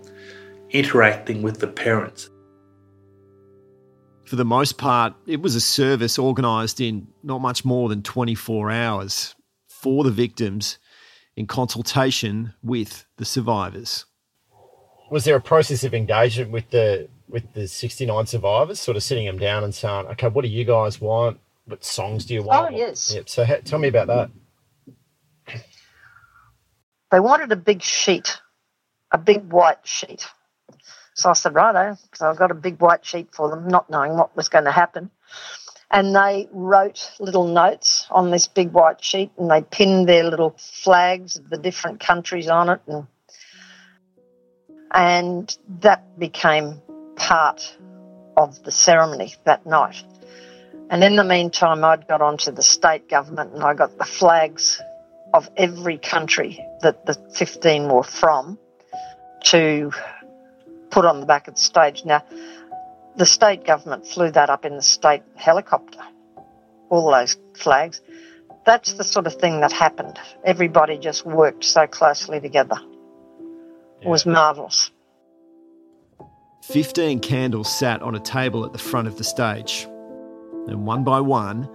interacting 0.72 1.42
with 1.42 1.60
the 1.60 1.68
parents. 1.68 2.30
For 4.24 4.36
the 4.36 4.44
most 4.44 4.78
part, 4.78 5.14
it 5.26 5.42
was 5.42 5.54
a 5.54 5.60
service 5.60 6.18
organised 6.18 6.80
in 6.80 7.06
not 7.22 7.40
much 7.40 7.64
more 7.64 7.88
than 7.88 8.02
24 8.02 8.70
hours 8.70 9.34
for 9.68 10.04
the 10.04 10.10
victims 10.10 10.78
in 11.36 11.46
consultation 11.46 12.54
with 12.62 13.04
the 13.16 13.24
survivors. 13.24 14.06
Was 15.10 15.24
there 15.24 15.36
a 15.36 15.40
process 15.40 15.84
of 15.84 15.92
engagement 15.92 16.50
with 16.50 16.70
the 16.70 17.08
with 17.28 17.52
the 17.54 17.66
69 17.66 18.26
survivors, 18.26 18.78
sort 18.78 18.96
of 18.96 19.02
sitting 19.02 19.26
them 19.26 19.38
down 19.38 19.64
and 19.64 19.74
saying, 19.74 20.06
okay, 20.06 20.28
what 20.28 20.42
do 20.42 20.48
you 20.48 20.64
guys 20.64 21.00
want? 21.00 21.40
What 21.64 21.82
songs 21.84 22.26
do 22.26 22.34
you 22.34 22.42
want? 22.42 22.72
Oh, 22.72 22.76
yes. 22.76 23.14
Yep. 23.14 23.28
So 23.28 23.44
ha- 23.44 23.60
tell 23.64 23.78
me 23.78 23.88
about 23.88 24.06
that. 24.08 24.30
They 27.10 27.20
wanted 27.20 27.52
a 27.52 27.56
big 27.56 27.82
sheet, 27.82 28.38
a 29.10 29.18
big 29.18 29.52
white 29.52 29.86
sheet. 29.86 30.26
So 31.14 31.30
I 31.30 31.34
said, 31.34 31.54
righto, 31.54 31.96
because 32.04 32.22
I've 32.22 32.38
got 32.38 32.50
a 32.50 32.54
big 32.54 32.80
white 32.80 33.04
sheet 33.04 33.34
for 33.34 33.50
them, 33.50 33.68
not 33.68 33.90
knowing 33.90 34.16
what 34.16 34.34
was 34.36 34.48
going 34.48 34.64
to 34.64 34.72
happen. 34.72 35.10
And 35.90 36.16
they 36.16 36.48
wrote 36.52 37.12
little 37.20 37.46
notes 37.46 38.06
on 38.10 38.30
this 38.30 38.48
big 38.48 38.72
white 38.72 39.04
sheet 39.04 39.30
and 39.36 39.50
they 39.50 39.60
pinned 39.60 40.08
their 40.08 40.24
little 40.24 40.56
flags 40.56 41.36
of 41.36 41.50
the 41.50 41.58
different 41.58 42.00
countries 42.00 42.48
on 42.48 42.70
it. 42.70 42.80
And, 42.86 43.06
and 44.90 45.58
that 45.80 46.18
became 46.18 46.80
part 47.16 47.76
of 48.38 48.62
the 48.64 48.72
ceremony 48.72 49.34
that 49.44 49.66
night. 49.66 50.02
And 50.88 51.04
in 51.04 51.16
the 51.16 51.24
meantime, 51.24 51.84
I'd 51.84 52.08
got 52.08 52.22
onto 52.22 52.52
the 52.52 52.62
state 52.62 53.08
government 53.10 53.52
and 53.52 53.62
I 53.62 53.74
got 53.74 53.98
the 53.98 54.04
flags 54.04 54.80
of 55.34 55.50
every 55.56 55.98
country 55.98 56.64
that 56.80 57.04
the 57.04 57.14
15 57.34 57.88
were 57.88 58.02
from 58.02 58.58
to 59.44 59.92
put 60.92 61.04
on 61.04 61.18
the 61.18 61.26
back 61.26 61.48
of 61.48 61.54
the 61.54 61.60
stage. 61.60 62.04
Now, 62.04 62.22
the 63.16 63.26
state 63.26 63.64
government 63.64 64.06
flew 64.06 64.30
that 64.30 64.48
up 64.48 64.64
in 64.64 64.76
the 64.76 64.82
state 64.82 65.22
helicopter, 65.34 66.00
all 66.88 67.10
those 67.10 67.36
flags. 67.54 68.00
That's 68.64 68.92
the 68.92 69.02
sort 69.02 69.26
of 69.26 69.34
thing 69.34 69.60
that 69.62 69.72
happened. 69.72 70.20
Everybody 70.44 70.98
just 70.98 71.26
worked 71.26 71.64
so 71.64 71.88
closely 71.88 72.40
together. 72.40 72.76
It 74.00 74.08
was 74.08 74.24
marvellous. 74.24 74.90
15 76.62 77.20
candles 77.20 77.76
sat 77.76 78.02
on 78.02 78.14
a 78.14 78.20
table 78.20 78.64
at 78.64 78.72
the 78.72 78.78
front 78.78 79.08
of 79.08 79.18
the 79.18 79.24
stage, 79.24 79.88
and 80.68 80.86
one 80.86 81.02
by 81.02 81.20
one, 81.20 81.68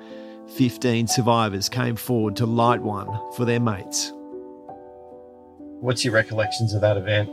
15 0.56 1.08
survivors 1.08 1.68
came 1.68 1.98
forward 1.98 2.38
to 2.38 2.46
light 2.46 2.82
one 2.82 3.08
for 3.36 3.44
their 3.44 3.60
mates. 3.60 4.14
What's 5.82 6.06
your 6.06 6.14
recollections 6.14 6.74
of 6.74 6.82
that 6.82 6.96
event? 6.96 7.30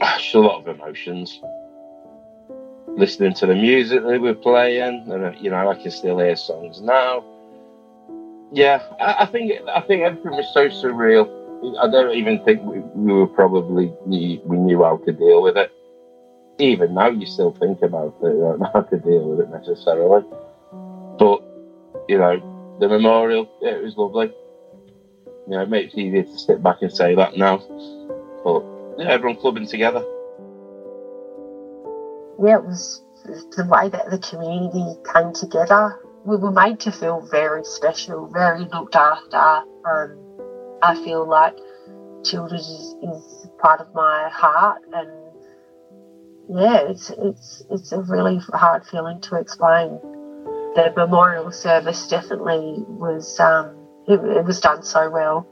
Just 0.18 0.34
a 0.34 0.40
lot 0.40 0.60
of 0.60 0.68
emotions. 0.68 1.40
Listening 2.96 3.32
to 3.34 3.46
the 3.46 3.54
music 3.54 4.02
they 4.04 4.18
were 4.18 4.34
playing, 4.34 5.08
and 5.10 5.24
uh, 5.24 5.32
you 5.40 5.50
know, 5.50 5.68
I 5.68 5.74
can 5.74 5.90
still 5.90 6.18
hear 6.18 6.36
songs 6.36 6.80
now. 6.80 7.24
Yeah, 8.52 8.82
I, 9.00 9.22
I 9.22 9.26
think 9.26 9.52
I 9.68 9.80
think 9.80 10.02
everything 10.02 10.32
was 10.32 10.52
so 10.52 10.68
surreal. 10.68 11.26
I 11.80 11.88
don't 11.88 12.14
even 12.14 12.42
think 12.44 12.62
we, 12.62 12.80
we 12.80 13.12
were 13.12 13.26
probably 13.26 13.94
we 14.04 14.40
knew 14.46 14.82
how 14.82 14.96
to 14.98 15.12
deal 15.12 15.42
with 15.42 15.56
it. 15.56 15.70
Even 16.58 16.94
now, 16.94 17.08
you 17.08 17.24
still 17.24 17.52
think 17.52 17.80
about 17.82 18.14
it, 18.22 18.26
you 18.26 18.40
don't 18.40 18.58
know 18.60 18.70
how 18.74 18.82
to 18.82 18.96
deal 18.98 19.30
with 19.30 19.40
it 19.40 19.50
necessarily. 19.50 20.22
But 21.18 21.40
you 22.08 22.18
know, 22.18 22.76
the 22.78 22.88
memorial, 22.88 23.48
it 23.62 23.82
was 23.82 23.96
lovely. 23.96 24.30
You 25.46 25.56
know, 25.56 25.62
it 25.62 25.68
makes 25.70 25.94
it 25.94 26.00
easier 26.00 26.24
to 26.24 26.38
sit 26.38 26.62
back 26.62 26.82
and 26.82 26.92
say 26.92 27.14
that 27.14 27.36
now. 27.36 27.58
But 28.44 28.71
yeah, 28.98 29.08
everyone 29.08 29.40
clubbing 29.40 29.66
together. 29.66 30.00
Yeah, 32.38 32.58
it 32.58 32.64
was 32.64 33.02
the 33.24 33.64
way 33.64 33.88
that 33.88 34.10
the 34.10 34.18
community 34.18 34.98
came 35.12 35.32
together. 35.32 35.98
We 36.24 36.36
were 36.36 36.50
made 36.50 36.80
to 36.80 36.92
feel 36.92 37.20
very 37.20 37.64
special, 37.64 38.26
very 38.28 38.64
looked 38.64 38.96
after. 38.96 39.62
Um, 39.84 40.18
I 40.82 40.94
feel 41.04 41.28
like 41.28 41.56
Childers 42.24 42.68
is, 42.68 42.94
is 43.02 43.48
part 43.58 43.80
of 43.80 43.92
my 43.94 44.28
heart, 44.32 44.82
and 44.92 45.10
yeah, 46.48 46.88
it's 46.88 47.10
it's 47.10 47.64
it's 47.70 47.92
a 47.92 48.00
really 48.02 48.38
hard 48.52 48.86
feeling 48.86 49.20
to 49.22 49.36
explain. 49.36 49.98
The 50.74 50.92
memorial 50.96 51.50
service 51.50 52.08
definitely 52.08 52.84
was 52.86 53.40
um, 53.40 53.76
it, 54.06 54.20
it 54.20 54.44
was 54.44 54.60
done 54.60 54.82
so 54.84 55.10
well. 55.10 55.46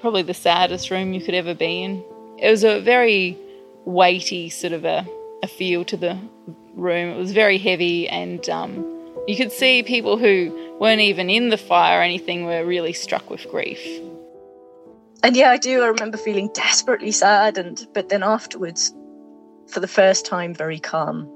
Probably 0.00 0.22
the 0.22 0.34
saddest 0.34 0.90
room 0.90 1.12
you 1.12 1.20
could 1.20 1.34
ever 1.34 1.54
be 1.54 1.82
in. 1.82 2.04
It 2.40 2.50
was 2.50 2.62
a 2.62 2.80
very 2.80 3.36
weighty 3.84 4.48
sort 4.48 4.72
of 4.72 4.84
a, 4.84 5.06
a 5.42 5.48
feel 5.48 5.84
to 5.86 5.96
the 5.96 6.18
room. 6.74 7.10
It 7.10 7.18
was 7.18 7.32
very 7.32 7.58
heavy, 7.58 8.08
and 8.08 8.48
um, 8.48 8.84
you 9.26 9.36
could 9.36 9.50
see 9.50 9.82
people 9.82 10.18
who 10.18 10.76
weren't 10.80 11.00
even 11.00 11.30
in 11.30 11.48
the 11.48 11.56
fire 11.56 11.98
or 11.98 12.02
anything 12.02 12.44
were 12.44 12.64
really 12.64 12.92
struck 12.92 13.28
with 13.28 13.48
grief. 13.50 13.80
And 15.24 15.36
yeah, 15.36 15.50
I 15.50 15.56
do. 15.56 15.82
I 15.82 15.88
remember 15.88 16.16
feeling 16.16 16.48
desperately 16.54 17.10
sad, 17.10 17.58
and 17.58 17.84
but 17.92 18.08
then 18.08 18.22
afterwards, 18.22 18.94
for 19.66 19.80
the 19.80 19.88
first 19.88 20.24
time, 20.24 20.54
very 20.54 20.78
calm. 20.78 21.28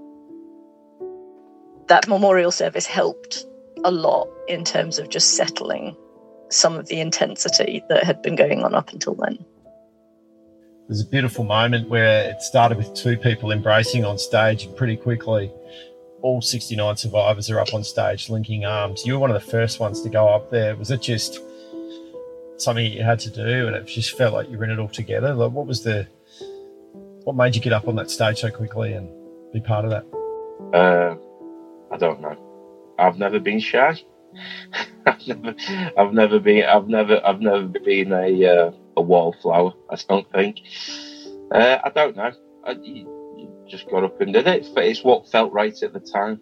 That 1.88 2.06
memorial 2.06 2.52
service 2.52 2.86
helped 2.86 3.44
a 3.84 3.90
lot 3.90 4.28
in 4.46 4.64
terms 4.64 5.00
of 5.00 5.08
just 5.08 5.34
settling 5.34 5.96
some 6.48 6.76
of 6.76 6.86
the 6.86 7.00
intensity 7.00 7.82
that 7.88 8.04
had 8.04 8.22
been 8.22 8.36
going 8.36 8.62
on 8.62 8.74
up 8.74 8.92
until 8.92 9.14
then. 9.14 9.44
There's 10.88 11.00
a 11.00 11.06
beautiful 11.06 11.44
moment 11.44 11.88
where 11.88 12.30
it 12.30 12.42
started 12.42 12.76
with 12.76 12.92
two 12.94 13.16
people 13.16 13.52
embracing 13.52 14.04
on 14.04 14.18
stage, 14.18 14.64
and 14.64 14.76
pretty 14.76 14.96
quickly, 14.96 15.50
all 16.22 16.42
69 16.42 16.96
survivors 16.96 17.50
are 17.50 17.60
up 17.60 17.72
on 17.72 17.84
stage 17.84 18.28
linking 18.28 18.64
arms. 18.64 19.06
You 19.06 19.14
were 19.14 19.18
one 19.20 19.30
of 19.30 19.40
the 19.40 19.50
first 19.50 19.80
ones 19.80 20.02
to 20.02 20.08
go 20.08 20.28
up 20.28 20.50
there. 20.50 20.74
Was 20.76 20.90
it 20.90 21.00
just 21.00 21.40
something 22.56 22.84
you 22.84 23.02
had 23.02 23.20
to 23.20 23.30
do, 23.30 23.68
and 23.68 23.76
it 23.76 23.86
just 23.86 24.16
felt 24.18 24.34
like 24.34 24.50
you 24.50 24.58
were 24.58 24.64
in 24.64 24.70
it 24.70 24.78
all 24.78 24.88
together? 24.88 25.34
Like, 25.34 25.52
what 25.52 25.66
was 25.66 25.82
the, 25.82 26.06
what 27.24 27.36
made 27.36 27.54
you 27.54 27.62
get 27.62 27.72
up 27.72 27.86
on 27.86 27.94
that 27.96 28.10
stage 28.10 28.40
so 28.40 28.50
quickly 28.50 28.92
and 28.92 29.08
be 29.52 29.60
part 29.60 29.84
of 29.84 29.90
that? 29.92 30.04
Uh, 30.76 31.16
I 31.92 31.96
don't 31.96 32.20
know. 32.20 32.36
I've 32.98 33.18
never 33.18 33.38
been 33.38 33.60
shy. 33.60 34.00
I've 35.06 35.26
never, 35.26 35.54
I've 35.96 36.12
never 36.12 36.38
been, 36.40 36.64
I've 36.64 36.88
never, 36.88 37.24
I've 37.24 37.40
never 37.40 37.66
been 37.66 38.12
a 38.12 38.46
uh, 38.46 38.72
wallflower. 39.02 39.74
I 39.90 39.96
don't 40.08 40.30
think. 40.32 40.60
Uh, 41.52 41.78
I 41.84 41.90
don't 41.90 42.16
know. 42.16 42.32
I, 42.64 43.04
just 43.72 43.88
got 43.90 44.04
up 44.04 44.20
and 44.20 44.32
did 44.32 44.46
it. 44.46 44.68
But 44.74 44.84
it's 44.84 45.02
what 45.02 45.30
felt 45.30 45.52
right 45.52 45.82
at 45.82 45.92
the 45.92 46.00
time. 46.00 46.40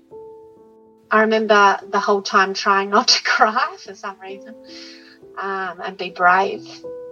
I 1.11 1.23
remember 1.23 1.79
the 1.89 2.01
whole 2.01 2.23
time 2.23 2.55
trying 2.55 2.91
not 2.91 3.09
to 3.09 3.23
cry 3.25 3.77
for 3.79 3.95
some 3.95 4.21
reason 4.21 4.55
um, 5.39 5.81
and 5.81 5.97
be 5.97 6.11
brave 6.11 6.67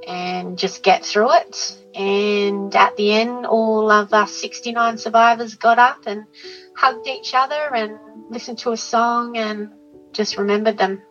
and 0.06 0.58
just 0.58 0.82
get 0.82 1.04
through 1.04 1.34
it. 1.34 1.78
And 1.94 2.74
at 2.74 2.96
the 2.96 3.12
end, 3.12 3.46
all 3.46 3.90
of 3.90 4.12
us 4.12 4.32
69 4.32 4.98
survivors 4.98 5.54
got 5.54 5.78
up 5.78 6.06
and 6.06 6.24
hugged 6.76 7.06
each 7.06 7.34
other 7.34 7.74
and 7.74 7.98
listened 8.30 8.58
to 8.58 8.72
a 8.72 8.76
song 8.76 9.36
and 9.36 9.70
just 10.12 10.36
remembered 10.36 10.78
them. 10.78 11.02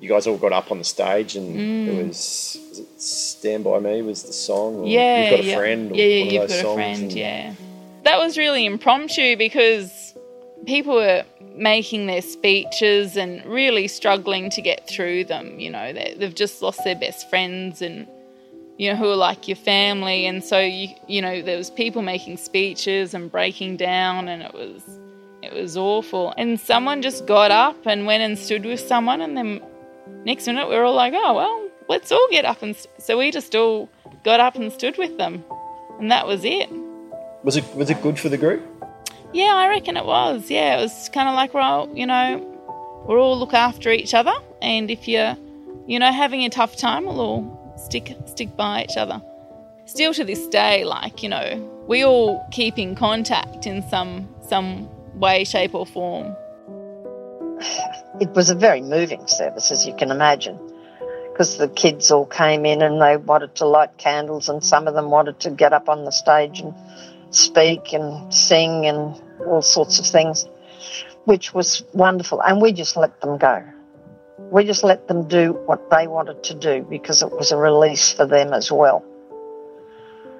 You 0.00 0.08
guys 0.08 0.26
all 0.26 0.38
got 0.38 0.52
up 0.52 0.70
on 0.72 0.78
the 0.78 0.84
stage, 0.84 1.36
and 1.36 1.56
Mm. 1.58 1.88
it 1.88 2.06
was, 2.06 2.58
was 2.70 2.78
it 2.78 3.00
"Stand 3.00 3.64
by 3.64 3.78
Me" 3.80 4.00
was 4.02 4.22
the 4.22 4.32
song. 4.32 4.76
Or 4.76 4.86
Yeah, 4.88 5.20
you've 5.22 5.30
got 5.30 5.40
a 5.40 5.48
yeah. 5.48 5.56
friend. 5.56 5.92
Or 5.92 5.94
yeah, 5.96 6.04
yeah, 6.04 6.24
one 6.24 6.34
you've 6.34 6.48
those 6.48 6.62
got 6.62 6.70
a 6.70 6.74
friend. 6.74 7.12
Yeah, 7.12 7.52
that 8.04 8.18
was 8.18 8.38
really 8.38 8.64
impromptu 8.64 9.36
because 9.36 10.14
people 10.66 10.94
were 10.94 11.24
making 11.54 12.06
their 12.06 12.22
speeches 12.22 13.16
and 13.18 13.44
really 13.44 13.88
struggling 13.88 14.48
to 14.50 14.62
get 14.62 14.88
through 14.88 15.24
them. 15.24 15.60
You 15.60 15.70
know, 15.70 15.92
they, 15.92 16.14
they've 16.18 16.34
just 16.34 16.62
lost 16.62 16.82
their 16.84 16.96
best 16.96 17.28
friends 17.28 17.82
and 17.82 18.06
you 18.78 18.88
know 18.90 18.96
who 18.96 19.10
are 19.10 19.16
like 19.16 19.46
your 19.48 19.56
family, 19.58 20.24
and 20.24 20.42
so 20.42 20.58
you 20.58 20.88
you 21.08 21.20
know 21.20 21.42
there 21.42 21.58
was 21.58 21.68
people 21.70 22.00
making 22.00 22.38
speeches 22.38 23.12
and 23.12 23.30
breaking 23.30 23.76
down, 23.76 24.28
and 24.28 24.42
it 24.42 24.54
was 24.54 24.82
it 25.42 25.52
was 25.52 25.76
awful. 25.76 26.32
And 26.38 26.58
someone 26.58 27.02
just 27.02 27.26
got 27.26 27.50
up 27.50 27.76
and 27.84 28.06
went 28.06 28.22
and 28.22 28.38
stood 28.38 28.64
with 28.64 28.80
someone, 28.80 29.20
and 29.20 29.36
then 29.36 29.60
next 30.24 30.46
minute 30.46 30.68
we 30.68 30.76
were 30.76 30.84
all 30.84 30.94
like, 30.94 31.14
oh 31.16 31.34
well, 31.34 31.68
let's 31.88 32.12
all 32.12 32.28
get 32.30 32.44
up 32.44 32.62
and 32.62 32.76
st-. 32.76 33.02
so 33.02 33.18
we 33.18 33.30
just 33.30 33.54
all 33.54 33.88
got 34.24 34.40
up 34.40 34.54
and 34.54 34.72
stood 34.72 34.96
with 34.98 35.16
them, 35.18 35.44
and 35.98 36.10
that 36.10 36.26
was 36.26 36.44
it. 36.44 36.70
Was 37.42 37.56
it 37.56 37.64
was 37.74 37.90
it 37.90 38.02
good 38.02 38.18
for 38.18 38.28
the 38.28 38.38
group? 38.38 38.62
Yeah, 39.32 39.54
I 39.54 39.68
reckon 39.68 39.96
it 39.96 40.04
was. 40.04 40.50
Yeah, 40.50 40.78
it 40.78 40.82
was 40.82 41.08
kind 41.10 41.28
of 41.28 41.34
like, 41.34 41.54
well, 41.54 41.88
you 41.94 42.06
know, 42.06 43.04
we'll 43.06 43.18
all 43.18 43.38
look 43.38 43.54
after 43.54 43.90
each 43.90 44.12
other, 44.14 44.34
and 44.60 44.90
if 44.90 45.06
you're, 45.06 45.36
you 45.86 45.98
know, 45.98 46.12
having 46.12 46.44
a 46.44 46.50
tough 46.50 46.76
time, 46.76 47.04
we'll 47.06 47.20
all 47.20 47.74
stick 47.76 48.16
stick 48.26 48.56
by 48.56 48.84
each 48.84 48.96
other. 48.96 49.22
Still 49.86 50.14
to 50.14 50.24
this 50.24 50.46
day, 50.48 50.84
like 50.84 51.22
you 51.22 51.28
know, 51.28 51.84
we 51.86 52.04
all 52.04 52.46
keep 52.50 52.78
in 52.78 52.94
contact 52.94 53.66
in 53.66 53.88
some 53.88 54.28
some 54.48 54.88
way, 55.18 55.44
shape, 55.44 55.74
or 55.74 55.86
form. 55.86 56.36
It 58.20 58.30
was 58.30 58.50
a 58.50 58.54
very 58.54 58.80
moving 58.80 59.26
service, 59.26 59.70
as 59.70 59.86
you 59.86 59.94
can 59.94 60.10
imagine, 60.10 60.58
because 61.32 61.58
the 61.58 61.68
kids 61.68 62.10
all 62.10 62.26
came 62.26 62.64
in 62.64 62.82
and 62.82 63.00
they 63.00 63.16
wanted 63.16 63.54
to 63.56 63.66
light 63.66 63.96
candles, 63.98 64.48
and 64.48 64.64
some 64.64 64.88
of 64.88 64.94
them 64.94 65.10
wanted 65.10 65.40
to 65.40 65.50
get 65.50 65.72
up 65.72 65.88
on 65.88 66.04
the 66.04 66.10
stage 66.10 66.60
and 66.60 66.74
speak 67.30 67.92
and 67.92 68.32
sing 68.32 68.86
and 68.86 69.20
all 69.46 69.62
sorts 69.62 69.98
of 69.98 70.06
things, 70.06 70.46
which 71.24 71.54
was 71.54 71.84
wonderful. 71.92 72.40
And 72.42 72.60
we 72.60 72.72
just 72.72 72.96
let 72.96 73.20
them 73.20 73.38
go. 73.38 73.62
We 74.50 74.64
just 74.64 74.82
let 74.82 75.06
them 75.06 75.28
do 75.28 75.52
what 75.66 75.90
they 75.90 76.06
wanted 76.06 76.42
to 76.44 76.54
do 76.54 76.82
because 76.88 77.22
it 77.22 77.30
was 77.30 77.52
a 77.52 77.56
release 77.56 78.12
for 78.12 78.26
them 78.26 78.52
as 78.52 78.72
well. 78.72 79.04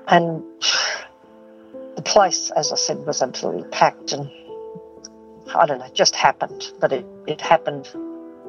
And 0.08 0.42
the 1.96 2.02
place, 2.02 2.50
as 2.50 2.72
I 2.72 2.76
said, 2.76 3.06
was 3.06 3.22
absolutely 3.22 3.68
packed 3.70 4.12
and 4.12 4.30
I 5.54 5.66
don't 5.66 5.78
know, 5.78 5.86
it 5.86 5.94
just 5.94 6.14
happened. 6.14 6.72
But 6.80 6.92
it, 6.92 7.06
it 7.26 7.40
happened 7.40 7.88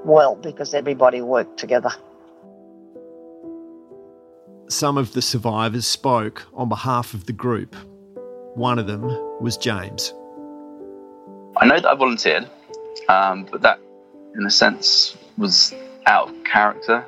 well 0.03 0.35
because 0.35 0.73
everybody 0.73 1.21
worked 1.21 1.57
together. 1.57 1.91
Some 4.67 4.97
of 4.97 5.13
the 5.13 5.21
survivors 5.21 5.85
spoke 5.85 6.47
on 6.53 6.69
behalf 6.69 7.13
of 7.13 7.25
the 7.25 7.33
group. 7.33 7.75
One 8.55 8.79
of 8.79 8.87
them 8.87 9.03
was 9.41 9.57
James. 9.57 10.13
I 11.57 11.65
know 11.65 11.75
that 11.75 11.85
I 11.85 11.95
volunteered, 11.95 12.49
um, 13.09 13.45
but 13.51 13.61
that, 13.61 13.79
in 14.35 14.45
a 14.45 14.49
sense, 14.49 15.17
was 15.37 15.73
out 16.05 16.29
of 16.29 16.43
character. 16.45 17.05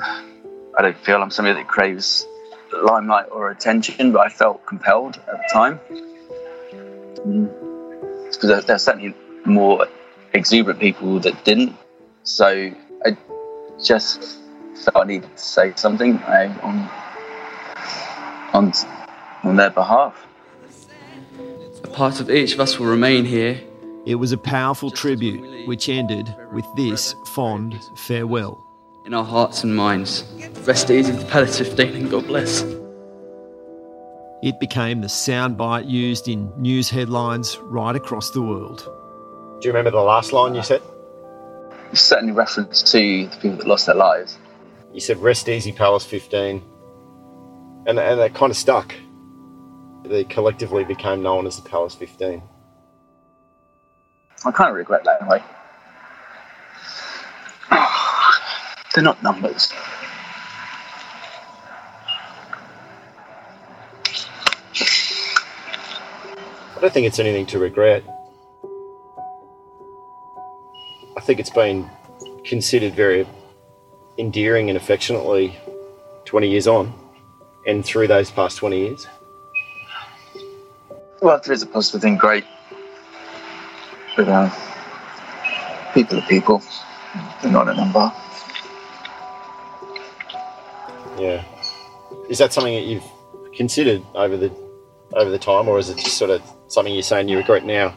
I 0.00 0.82
don't 0.82 0.98
feel 0.98 1.22
I'm 1.22 1.30
somebody 1.30 1.60
that 1.60 1.68
craves 1.68 2.26
limelight 2.82 3.26
or 3.30 3.50
attention, 3.50 4.12
but 4.12 4.26
I 4.26 4.28
felt 4.28 4.66
compelled 4.66 5.20
at 5.28 5.38
the 5.38 5.48
time. 5.52 5.80
Because 8.36 8.50
there, 8.50 8.60
there 8.62 8.76
are 8.76 8.78
certainly 8.78 9.14
more 9.44 9.86
exuberant 10.32 10.80
people 10.80 11.20
that 11.20 11.44
didn't. 11.44 11.76
So 12.24 12.72
I 13.04 13.16
just 13.82 14.38
felt 14.74 14.96
I 14.96 15.04
needed 15.04 15.36
to 15.36 15.42
say 15.42 15.72
something 15.76 16.18
uh, 16.18 16.58
on, 16.62 16.90
on, 18.52 18.72
on 19.42 19.56
their 19.56 19.70
behalf. 19.70 20.26
A 21.84 21.88
part 21.88 22.20
of 22.20 22.30
each 22.30 22.54
of 22.54 22.60
us 22.60 22.78
will 22.78 22.86
remain 22.86 23.24
here. 23.24 23.60
It 24.06 24.16
was 24.16 24.32
a 24.32 24.38
powerful 24.38 24.90
tribute, 24.90 25.66
which 25.66 25.88
ended 25.88 26.34
with 26.52 26.66
this 26.76 27.14
fond 27.26 27.80
farewell. 27.96 28.60
In 29.06 29.14
our 29.14 29.24
hearts 29.24 29.64
and 29.64 29.74
minds. 29.74 30.24
Rest 30.66 30.90
easy 30.90 31.12
with 31.12 31.28
Palace 31.28 31.58
15 31.58 31.94
and 31.94 32.10
God 32.10 32.26
bless. 32.26 32.62
It 34.44 34.60
became 34.60 35.00
the 35.00 35.06
soundbite 35.06 35.88
used 35.88 36.28
in 36.28 36.52
news 36.60 36.90
headlines 36.90 37.56
right 37.62 37.96
across 37.96 38.28
the 38.28 38.42
world. 38.42 38.84
Do 39.58 39.66
you 39.66 39.72
remember 39.72 39.90
the 39.90 40.02
last 40.02 40.34
line 40.34 40.54
you 40.54 40.62
said? 40.62 40.82
Certainly 41.94 42.34
reference 42.34 42.82
to 42.92 43.26
the 43.26 43.36
people 43.40 43.56
that 43.56 43.66
lost 43.66 43.86
their 43.86 43.94
lives. 43.94 44.36
You 44.92 45.00
said 45.00 45.16
rest 45.16 45.48
easy, 45.48 45.72
Palace 45.72 46.04
15. 46.04 46.62
And, 47.86 47.98
and 47.98 48.20
that 48.20 48.34
kind 48.34 48.50
of 48.50 48.56
stuck. 48.58 48.94
They 50.04 50.24
collectively 50.24 50.84
became 50.84 51.22
known 51.22 51.46
as 51.46 51.56
the 51.56 51.66
Palace 51.66 51.94
15. 51.94 52.42
I 54.44 54.50
kind 54.50 54.68
of 54.68 54.76
regret 54.76 55.04
that 55.04 55.22
in 55.22 55.26
a 55.26 55.30
way. 55.30 55.42
They're 58.94 59.04
not 59.04 59.22
numbers. 59.22 59.72
Don't 66.84 66.92
think 66.92 67.06
it's 67.06 67.18
anything 67.18 67.46
to 67.46 67.58
regret. 67.58 68.04
I 71.16 71.20
think 71.22 71.40
it's 71.40 71.48
been 71.48 71.88
considered 72.44 72.94
very 72.94 73.26
endearing 74.18 74.68
and 74.68 74.76
affectionately 74.76 75.56
20 76.26 76.50
years 76.50 76.66
on 76.66 76.92
and 77.66 77.82
through 77.82 78.06
those 78.08 78.30
past 78.30 78.58
20 78.58 78.78
years. 78.78 79.06
Well, 81.22 81.40
there 81.42 81.54
is 81.54 81.62
a 81.62 81.66
positive 81.66 82.02
thing, 82.02 82.18
great. 82.18 82.44
But 84.14 84.28
uh, 84.28 84.50
people 85.94 86.18
are 86.18 86.26
people, 86.26 86.62
they're 87.42 87.50
not 87.50 87.70
a 87.70 87.74
number. 87.74 88.12
Yeah. 91.18 91.42
Is 92.28 92.36
that 92.36 92.52
something 92.52 92.74
that 92.74 92.84
you've 92.84 93.10
considered 93.54 94.02
over 94.14 94.36
the 94.36 94.52
over 95.14 95.30
the 95.30 95.38
time, 95.38 95.68
or 95.68 95.78
is 95.78 95.88
it 95.88 95.96
just 95.96 96.18
sort 96.18 96.30
of 96.30 96.42
something 96.74 96.92
you're 96.92 97.02
saying 97.02 97.28
you 97.28 97.38
regret 97.38 97.64
now? 97.64 97.94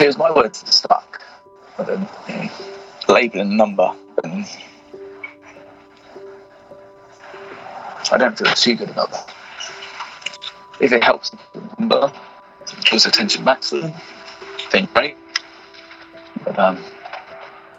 It 0.00 0.06
was 0.06 0.16
my 0.16 0.32
words 0.32 0.62
that 0.62 0.72
stuck. 0.72 1.22
Label 3.08 3.40
and 3.40 3.56
number. 3.56 3.94
And 4.24 4.46
I 8.10 8.16
don't 8.18 8.38
feel 8.38 8.52
too 8.54 8.74
good 8.74 8.88
about 8.88 9.10
that. 9.12 9.34
If 10.80 10.92
it 10.92 11.04
helps 11.04 11.30
number, 11.78 12.12
draws 12.80 13.06
attention 13.06 13.44
back 13.44 13.60
to 13.62 13.82
them, 13.82 13.92
then 14.72 14.88
great. 14.94 15.16
But 16.42 16.58
um, 16.58 16.82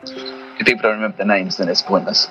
if 0.04 0.66
people 0.66 0.84
don't 0.84 0.96
remember 0.96 1.18
the 1.18 1.26
names, 1.26 1.58
then 1.58 1.68
it's 1.68 1.82
pointless. 1.82 2.28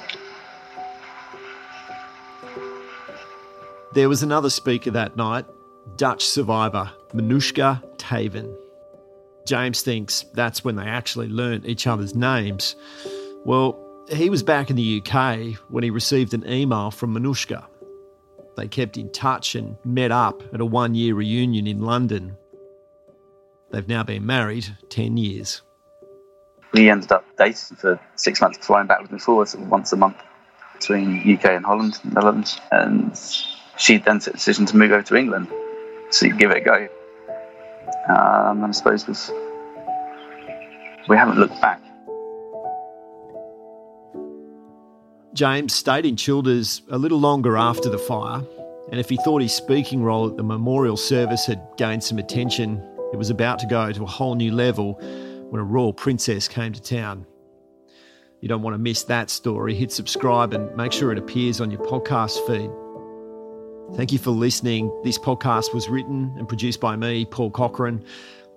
There 3.94 4.08
was 4.08 4.24
another 4.24 4.50
speaker 4.50 4.90
that 4.90 5.16
night, 5.16 5.46
Dutch 5.94 6.24
survivor 6.24 6.90
Manushka 7.12 7.80
Taven. 7.96 8.52
James 9.46 9.82
thinks 9.82 10.24
that's 10.34 10.64
when 10.64 10.74
they 10.74 10.82
actually 10.82 11.28
learnt 11.28 11.64
each 11.64 11.86
other's 11.86 12.12
names. 12.12 12.74
Well, 13.44 13.78
he 14.10 14.30
was 14.30 14.42
back 14.42 14.68
in 14.68 14.74
the 14.74 15.00
UK 15.00 15.54
when 15.68 15.84
he 15.84 15.90
received 15.90 16.34
an 16.34 16.44
email 16.48 16.90
from 16.90 17.14
Manushka. 17.14 17.64
They 18.56 18.66
kept 18.66 18.96
in 18.96 19.12
touch 19.12 19.54
and 19.54 19.76
met 19.84 20.10
up 20.10 20.42
at 20.52 20.60
a 20.60 20.66
one 20.66 20.96
year 20.96 21.14
reunion 21.14 21.68
in 21.68 21.80
London. 21.80 22.36
They've 23.70 23.86
now 23.86 24.02
been 24.02 24.26
married 24.26 24.76
10 24.88 25.16
years. 25.16 25.62
We 26.72 26.90
ended 26.90 27.12
up 27.12 27.24
dating 27.38 27.76
for 27.76 28.00
six 28.16 28.40
months, 28.40 28.58
flying 28.58 28.88
backwards 28.88 29.12
and 29.12 29.22
forwards 29.22 29.54
once 29.54 29.92
a 29.92 29.96
month 29.96 30.16
between 30.72 31.20
UK 31.20 31.44
and 31.44 31.64
Holland, 31.64 32.00
Netherlands, 32.04 32.58
and 32.72 33.16
she 33.76 33.98
then 33.98 34.18
took 34.18 34.32
the 34.32 34.38
decision 34.38 34.66
to 34.66 34.76
move 34.76 34.92
over 34.92 35.02
to 35.02 35.16
England 35.16 35.48
to 36.12 36.28
give 36.30 36.50
it 36.50 36.58
a 36.58 36.60
go. 36.60 36.88
Um, 38.08 38.62
and 38.62 38.66
I 38.66 38.70
suppose 38.72 39.06
we've, 39.06 39.30
we 41.08 41.16
haven't 41.16 41.38
looked 41.38 41.60
back. 41.60 41.80
James 45.32 45.74
stayed 45.74 46.06
in 46.06 46.16
Childers 46.16 46.82
a 46.90 46.98
little 46.98 47.18
longer 47.18 47.56
after 47.56 47.88
the 47.88 47.98
fire, 47.98 48.42
and 48.90 49.00
if 49.00 49.08
he 49.08 49.16
thought 49.16 49.42
his 49.42 49.52
speaking 49.52 50.02
role 50.02 50.28
at 50.28 50.36
the 50.36 50.44
memorial 50.44 50.96
service 50.96 51.46
had 51.46 51.60
gained 51.76 52.04
some 52.04 52.18
attention, 52.18 52.80
it 53.12 53.16
was 53.16 53.30
about 53.30 53.58
to 53.58 53.66
go 53.66 53.90
to 53.90 54.04
a 54.04 54.06
whole 54.06 54.36
new 54.36 54.52
level 54.52 54.94
when 55.50 55.60
a 55.60 55.64
royal 55.64 55.92
princess 55.92 56.46
came 56.46 56.72
to 56.72 56.80
town. 56.80 57.26
You 58.40 58.48
don't 58.48 58.62
want 58.62 58.74
to 58.74 58.78
miss 58.78 59.04
that 59.04 59.30
story. 59.30 59.74
Hit 59.74 59.90
subscribe 59.90 60.52
and 60.52 60.76
make 60.76 60.92
sure 60.92 61.10
it 61.10 61.18
appears 61.18 61.60
on 61.60 61.70
your 61.70 61.80
podcast 61.80 62.46
feed. 62.46 62.70
Thank 63.92 64.12
you 64.12 64.18
for 64.18 64.30
listening. 64.30 64.90
This 65.04 65.18
podcast 65.18 65.72
was 65.72 65.88
written 65.88 66.34
and 66.36 66.48
produced 66.48 66.80
by 66.80 66.96
me, 66.96 67.24
Paul 67.26 67.50
Cochrane, 67.50 68.04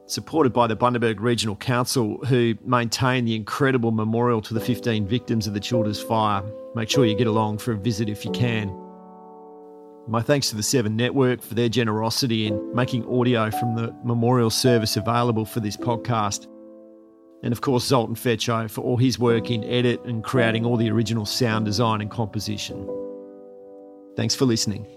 supported 0.08 0.52
by 0.52 0.66
the 0.66 0.76
Bundaberg 0.76 1.20
Regional 1.20 1.56
Council, 1.56 2.18
who 2.26 2.56
maintain 2.66 3.26
the 3.26 3.36
incredible 3.36 3.92
memorial 3.92 4.42
to 4.42 4.54
the 4.54 4.60
15 4.60 5.06
victims 5.06 5.46
of 5.46 5.54
the 5.54 5.60
Childers 5.60 6.02
fire. 6.02 6.42
Make 6.74 6.90
sure 6.90 7.06
you 7.06 7.16
get 7.16 7.28
along 7.28 7.60
for 7.60 7.74
a 7.74 7.78
visit 7.78 8.10
if 8.10 8.26
you 8.26 8.32
can. 8.32 8.76
My 10.08 10.22
thanks 10.22 10.50
to 10.50 10.56
the 10.56 10.64
Seven 10.64 10.96
Network 10.96 11.42
for 11.42 11.54
their 11.54 11.70
generosity 11.70 12.48
in 12.48 12.74
making 12.74 13.06
audio 13.06 13.52
from 13.52 13.76
the 13.76 13.94
memorial 14.04 14.50
service 14.50 14.96
available 14.96 15.46
for 15.46 15.60
this 15.60 15.78
podcast. 15.78 16.48
And 17.44 17.52
of 17.52 17.62
course, 17.62 17.86
Zoltan 17.86 18.16
Fecso 18.16 18.72
for 18.72 18.82
all 18.82 18.98
his 18.98 19.20
work 19.20 19.52
in 19.52 19.64
edit 19.66 20.04
and 20.06 20.24
creating 20.24 20.66
all 20.66 20.78
the 20.78 20.90
original 20.90 21.26
sound 21.26 21.66
design 21.66 22.02
and 22.02 22.10
composition. 22.10 22.90
Thanks 24.16 24.34
for 24.34 24.46
listening. 24.46 24.97